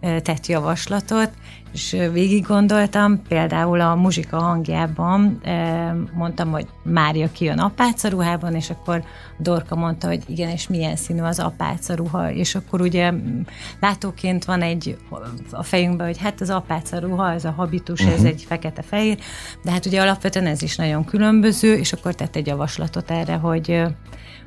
tett 0.00 0.46
javaslatot, 0.46 1.30
és 1.72 1.96
végig 2.12 2.46
gondoltam, 2.46 3.22
például 3.28 3.80
a 3.80 3.94
muzsika 3.94 4.38
hangjában 4.38 5.40
mondtam, 6.14 6.50
hogy 6.50 6.66
Mária 6.92 7.32
kijön 7.32 7.58
apáca 7.58 8.08
ruhában, 8.08 8.54
és 8.54 8.70
akkor 8.70 9.04
Dorka 9.38 9.74
mondta, 9.74 10.06
hogy 10.06 10.22
igen, 10.26 10.50
és 10.50 10.68
milyen 10.68 10.96
színű 10.96 11.20
az 11.20 11.38
apáca 11.38 11.94
ruha, 11.94 12.32
és 12.32 12.54
akkor 12.54 12.80
ugye 12.80 13.12
látóként 13.80 14.44
van 14.44 14.62
egy 14.62 14.96
a 15.50 15.62
fejünkben, 15.62 16.06
hogy 16.06 16.18
hát 16.18 16.40
az 16.40 16.50
apáca 16.50 16.98
ruha, 16.98 17.32
ez 17.32 17.44
a 17.44 17.50
habitus, 17.50 18.00
uh-huh. 18.00 18.14
ez 18.14 18.20
mhm. 18.20 18.28
egy 18.28 18.44
fekete-fehér, 18.48 19.18
de 19.62 19.70
hát 19.70 19.86
ugye 19.86 20.00
alapvetően 20.00 20.46
ez 20.46 20.62
is 20.62 20.76
nagyon 20.76 21.04
különböző, 21.04 21.74
és 21.74 21.92
akkor 21.92 22.14
tett 22.14 22.36
egy 22.36 22.46
javaslatot 22.46 23.10
erre, 23.10 23.34
hogy 23.34 23.84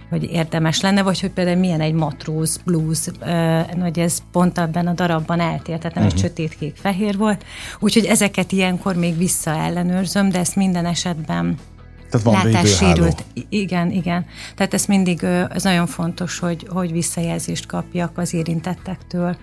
hogy 0.09 0.23
érdemes 0.23 0.81
lenne, 0.81 1.01
vagy 1.01 1.19
hogy 1.19 1.31
például 1.31 1.57
milyen 1.57 1.81
egy 1.81 1.93
matróz 1.93 2.57
blues, 2.65 3.05
hogy 3.79 3.99
ez 3.99 4.21
pont 4.31 4.57
ebben 4.57 4.87
a 4.87 4.93
darabban 4.93 5.39
eltér, 5.39 5.77
tehát 5.77 5.95
nem 5.95 6.03
uh-huh. 6.03 6.05
egy 6.05 6.13
mhm. 6.13 6.21
sötét-kék-fehér 6.21 7.17
volt. 7.17 7.43
Úgyhogy 7.79 8.05
ezeket 8.05 8.51
ilyenkor 8.51 8.95
még 8.95 9.17
visszaellenőrzöm, 9.17 10.29
de 10.29 10.39
ezt 10.39 10.55
minden 10.55 10.85
esetben 10.85 11.57
tehát 12.09 12.25
van 12.25 12.51
látássérült. 12.51 13.23
Igen, 13.49 13.91
igen. 13.91 14.25
Tehát 14.55 14.73
ez 14.73 14.85
mindig 14.85 15.23
ez 15.49 15.63
nagyon 15.63 15.87
fontos, 15.87 16.39
hogy, 16.39 16.67
hogy 16.69 16.91
visszajelzést 16.91 17.65
kapjak 17.65 18.17
az 18.17 18.33
érintettektől. 18.33 19.37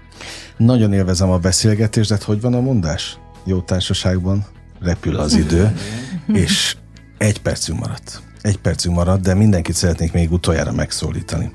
Nagyon 0.56 0.92
élvezem 0.92 1.30
a 1.30 1.38
beszélgetést, 1.38 2.08
de 2.08 2.14
hát 2.14 2.24
hogy 2.24 2.40
van 2.40 2.54
a 2.54 2.60
mondás? 2.60 3.18
Jó 3.44 3.60
társaságban 3.60 4.46
repül 4.80 5.16
az 5.16 5.34
idő, 5.34 5.76
és 6.44 6.76
egy 7.18 7.42
percünk 7.42 7.80
maradt 7.80 8.25
egy 8.46 8.58
percünk 8.58 8.96
maradt, 8.96 9.22
de 9.22 9.34
mindenkit 9.34 9.74
szeretnék 9.74 10.12
még 10.12 10.32
utoljára 10.32 10.72
megszólítani. 10.72 11.50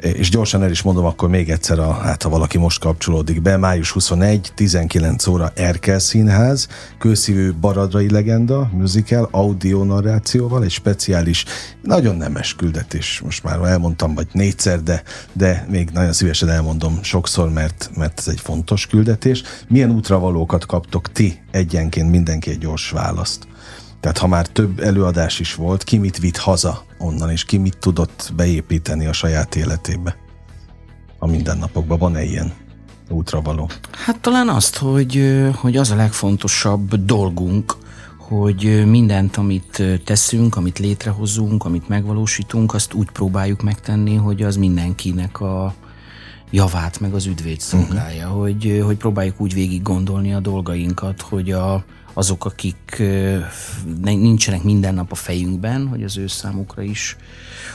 És 0.00 0.30
gyorsan 0.30 0.62
el 0.62 0.70
is 0.70 0.82
mondom 0.82 1.04
akkor 1.04 1.28
még 1.28 1.50
egyszer, 1.50 1.78
a, 1.78 1.92
hát 1.92 2.22
ha 2.22 2.28
valaki 2.28 2.58
most 2.58 2.80
kapcsolódik 2.80 3.42
be, 3.42 3.56
május 3.56 3.90
21, 3.90 4.52
19 4.54 5.26
óra 5.26 5.52
Erkel 5.54 5.98
Színház, 5.98 6.68
kőszívő 6.98 7.54
Baradrai 7.60 8.10
Legenda, 8.10 8.70
musical, 8.72 9.28
audio 9.30 9.84
narrációval, 9.84 10.64
egy 10.64 10.70
speciális, 10.70 11.44
nagyon 11.82 12.16
nemes 12.16 12.54
küldetés, 12.54 13.20
most 13.24 13.42
már 13.42 13.60
elmondtam 13.60 14.14
vagy 14.14 14.28
négyszer, 14.32 14.82
de, 14.82 15.02
de 15.32 15.66
még 15.70 15.90
nagyon 15.90 16.12
szívesen 16.12 16.48
elmondom 16.48 16.98
sokszor, 17.02 17.50
mert, 17.50 17.90
mert 17.96 18.18
ez 18.18 18.28
egy 18.28 18.40
fontos 18.40 18.86
küldetés. 18.86 19.42
Milyen 19.68 19.90
útravalókat 19.90 20.66
kaptok 20.66 21.12
ti 21.12 21.40
egyenként 21.50 22.10
mindenki 22.10 22.50
egy 22.50 22.58
gyors 22.58 22.90
választ? 22.90 23.48
Tehát 24.00 24.18
ha 24.18 24.26
már 24.26 24.46
több 24.46 24.80
előadás 24.80 25.40
is 25.40 25.54
volt, 25.54 25.84
ki 25.84 25.98
mit 25.98 26.18
vitt 26.18 26.36
haza 26.36 26.84
onnan, 26.98 27.30
és 27.30 27.44
ki 27.44 27.56
mit 27.56 27.78
tudott 27.78 28.32
beépíteni 28.36 29.06
a 29.06 29.12
saját 29.12 29.56
életébe? 29.56 30.16
A 31.18 31.26
mindennapokban 31.26 31.98
van-e 31.98 32.24
ilyen 32.24 32.52
útravaló? 33.08 33.70
Hát 34.04 34.20
talán 34.20 34.48
azt, 34.48 34.76
hogy, 34.76 35.40
hogy 35.54 35.76
az 35.76 35.90
a 35.90 35.94
legfontosabb 35.94 36.94
dolgunk, 36.94 37.76
hogy 38.18 38.86
mindent, 38.86 39.36
amit 39.36 39.82
teszünk, 40.04 40.56
amit 40.56 40.78
létrehozunk, 40.78 41.64
amit 41.64 41.88
megvalósítunk, 41.88 42.74
azt 42.74 42.92
úgy 42.92 43.10
próbáljuk 43.10 43.62
megtenni, 43.62 44.14
hogy 44.14 44.42
az 44.42 44.56
mindenkinek 44.56 45.40
a 45.40 45.74
javát, 46.50 47.00
meg 47.00 47.14
az 47.14 47.26
üdvét 47.26 47.60
szolgálja, 47.60 48.26
uh-huh. 48.26 48.40
hogy, 48.40 48.82
hogy 48.84 48.96
próbáljuk 48.96 49.40
úgy 49.40 49.54
végig 49.54 49.82
gondolni 49.82 50.34
a 50.34 50.40
dolgainkat, 50.40 51.20
hogy 51.20 51.50
a, 51.50 51.84
azok, 52.12 52.44
akik 52.44 53.02
nincsenek 54.02 54.62
minden 54.62 54.94
nap 54.94 55.12
a 55.12 55.14
fejünkben, 55.14 55.86
hogy 55.88 56.02
az 56.02 56.16
ő 56.16 56.26
számukra 56.26 56.82
is 56.82 57.16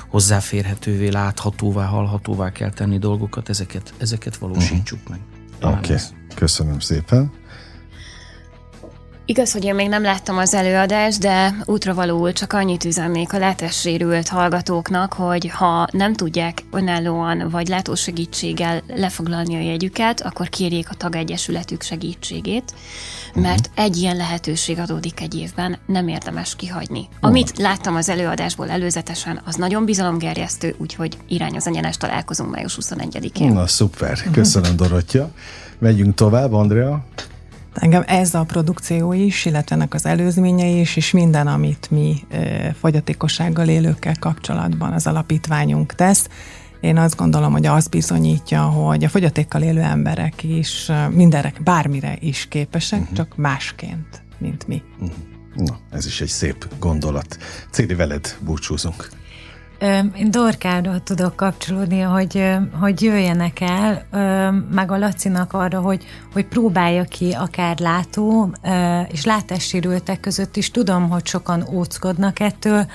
hozzáférhetővé, 0.07 1.07
láthatóvá, 1.07 1.85
hallhatóvá 1.85 2.51
kell 2.51 2.69
tenni 2.69 2.97
dolgokat, 2.97 3.49
ezeket, 3.49 3.93
ezeket 3.97 4.37
valósítsuk 4.37 4.99
uh-huh. 4.99 5.17
meg. 5.61 5.73
Oké, 5.73 5.93
okay. 5.93 6.05
köszönöm 6.35 6.79
szépen. 6.79 7.31
Igaz, 9.27 9.51
hogy 9.51 9.63
én 9.63 9.75
még 9.75 9.89
nem 9.89 10.01
láttam 10.01 10.37
az 10.37 10.53
előadást, 10.53 11.19
de 11.19 11.55
útravalóul 11.65 12.33
csak 12.33 12.53
annyit 12.53 12.85
üzennék 12.85 13.33
a 13.33 13.37
látássérült 13.37 14.27
hallgatóknak, 14.27 15.13
hogy 15.13 15.49
ha 15.49 15.87
nem 15.91 16.13
tudják 16.13 16.63
önállóan 16.71 17.49
vagy 17.49 17.67
látósegítséggel 17.67 18.83
lefoglalni 18.87 19.55
a 19.55 19.59
jegyüket, 19.59 20.21
akkor 20.21 20.49
kérjék 20.49 20.89
a 20.89 20.93
tagegyesületük 20.93 21.81
segítségét, 21.81 22.73
mert 23.35 23.67
uh-huh. 23.67 23.85
egy 23.85 23.97
ilyen 23.97 24.15
lehetőség 24.15 24.79
adódik 24.79 25.21
egy 25.21 25.35
évben, 25.35 25.77
nem 25.85 26.07
érdemes 26.07 26.55
kihagyni. 26.55 27.07
Amit 27.19 27.57
láttam 27.57 27.95
az 27.95 28.09
előadásból 28.09 28.69
előzetesen, 28.69 29.41
az 29.45 29.55
nagyon 29.55 29.85
bizalomgerjesztő, 29.85 30.75
úgyhogy 30.77 31.17
irány 31.27 31.55
az 31.55 31.67
egyenes 31.67 31.97
találkozunk 31.97 32.51
május 32.51 32.77
21-én. 32.81 33.53
Na 33.53 33.67
szuper, 33.67 34.17
köszönöm 34.31 34.75
Dorottya. 34.75 35.31
Megyünk 35.79 36.15
tovább, 36.15 36.53
Andrea. 36.53 37.05
Engem 37.75 38.03
ez 38.07 38.33
a 38.33 38.43
produkció 38.43 39.13
is, 39.13 39.45
illetve 39.45 39.75
ennek 39.75 39.93
az 39.93 40.05
előzményei 40.05 40.79
is, 40.79 40.95
és 40.95 41.11
minden, 41.11 41.47
amit 41.47 41.91
mi 41.91 42.15
fogyatékossággal 42.79 43.67
élőkkel 43.67 44.15
kapcsolatban 44.19 44.93
az 44.93 45.07
alapítványunk 45.07 45.95
tesz, 45.95 46.27
én 46.79 46.97
azt 46.97 47.15
gondolom, 47.15 47.51
hogy 47.51 47.65
az 47.65 47.87
bizonyítja, 47.87 48.61
hogy 48.61 49.03
a 49.03 49.09
fogyatékkal 49.09 49.61
élő 49.61 49.81
emberek 49.81 50.43
is 50.43 50.91
mindenre, 51.11 51.53
bármire 51.63 52.17
is 52.19 52.47
képesek, 52.49 52.99
uh-huh. 52.99 53.15
csak 53.15 53.35
másként, 53.35 54.23
mint 54.37 54.67
mi. 54.67 54.81
Uh-huh. 54.99 55.17
Na, 55.55 55.79
ez 55.91 56.05
is 56.05 56.21
egy 56.21 56.27
szép 56.27 56.67
gondolat. 56.79 57.37
Céli, 57.71 57.93
veled 57.93 58.37
búcsúzunk. 58.41 59.09
Én 60.15 60.31
Dorkára 60.31 60.99
tudok 60.99 61.35
kapcsolódni, 61.35 61.99
hogy, 61.99 62.55
hogy 62.79 63.01
jöjjenek 63.01 63.59
el, 63.59 64.05
meg 64.71 64.91
a 64.91 64.97
Lacinak 64.97 65.53
arra, 65.53 65.79
hogy, 65.79 66.05
hogy 66.33 66.45
próbálja 66.45 67.03
ki 67.03 67.31
akár 67.31 67.79
látó 67.79 68.55
és 69.11 69.25
látássérültek 69.25 70.19
között 70.19 70.55
is. 70.55 70.71
Tudom, 70.71 71.09
hogy 71.09 71.25
sokan 71.25 71.67
óckodnak 71.73 72.39
ettől, 72.39 72.85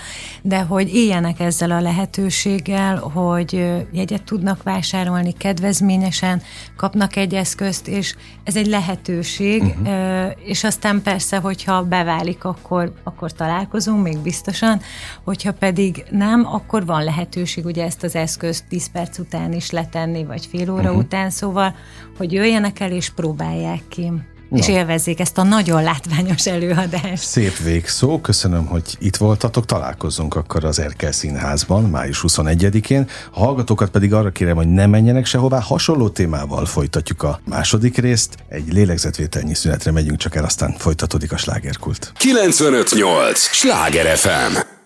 de 0.43 0.61
hogy 0.61 0.95
éljenek 0.95 1.41
ezzel 1.41 1.71
a 1.71 1.81
lehetőséggel, 1.81 2.97
hogy 2.99 3.85
jegyet 3.93 4.23
tudnak 4.23 4.63
vásárolni 4.63 5.33
kedvezményesen, 5.33 6.43
kapnak 6.77 7.17
egy 7.17 7.35
eszközt, 7.35 7.89
és 7.89 8.15
ez 8.45 8.57
egy 8.57 8.67
lehetőség, 8.67 9.63
uh-huh. 9.63 10.31
és 10.45 10.65
aztán 10.65 11.03
persze, 11.03 11.37
hogyha 11.37 11.83
beválik, 11.83 12.45
akkor, 12.45 12.93
akkor 13.05 13.33
találkozunk, 13.33 14.03
még 14.03 14.19
biztosan, 14.19 14.81
hogyha 15.25 15.53
pedig 15.53 16.05
nem, 16.11 16.47
akkor 16.47 16.69
akkor 16.73 16.87
van 16.87 17.05
lehetőség 17.05 17.65
ugye 17.65 17.85
ezt 17.85 18.03
az 18.03 18.15
eszközt 18.15 18.65
10 18.69 18.91
perc 18.91 19.19
után 19.19 19.53
is 19.53 19.71
letenni, 19.71 20.25
vagy 20.25 20.47
fél 20.51 20.71
óra 20.71 20.83
uh-huh. 20.83 20.97
után, 20.97 21.31
szóval, 21.31 21.75
hogy 22.17 22.33
jöjjenek 22.33 22.81
el 22.81 22.91
és 22.91 23.11
próbálják 23.11 23.81
ki. 23.89 24.13
Na. 24.51 24.59
és 24.59 24.69
élvezzék 24.69 25.21
ezt 25.21 25.39
a 25.39 25.43
nagyon 25.43 25.83
látványos 25.83 26.47
előadást. 26.47 27.23
Szép 27.23 27.57
végszó, 27.57 28.21
köszönöm, 28.21 28.67
hogy 28.67 28.97
itt 28.99 29.17
voltatok, 29.17 29.67
találkozzunk 29.67 30.35
akkor 30.35 30.65
az 30.65 30.79
Erkel 30.79 31.13
Színházban 31.13 31.85
május 31.85 32.25
21-én. 32.27 33.09
A 33.33 33.39
hallgatókat 33.39 33.91
pedig 33.91 34.13
arra 34.15 34.31
kérem, 34.31 34.57
hogy 34.57 34.69
ne 34.69 34.87
menjenek 34.87 35.27
sehová, 35.27 35.61
hasonló 35.61 36.09
témával 36.09 36.67
folytatjuk 36.67 37.23
a 37.23 37.41
második 37.45 37.97
részt. 37.97 38.37
Egy 38.49 38.73
lélegzetvételnyi 38.73 39.55
szünetre 39.55 39.91
megyünk 39.91 40.19
csak 40.19 40.35
el, 40.35 40.45
aztán 40.45 40.75
folytatódik 40.79 41.33
a 41.33 41.37
slágerkult. 41.37 42.13
958! 42.17 43.39
Sláger 43.39 44.17
FM! 44.17 44.79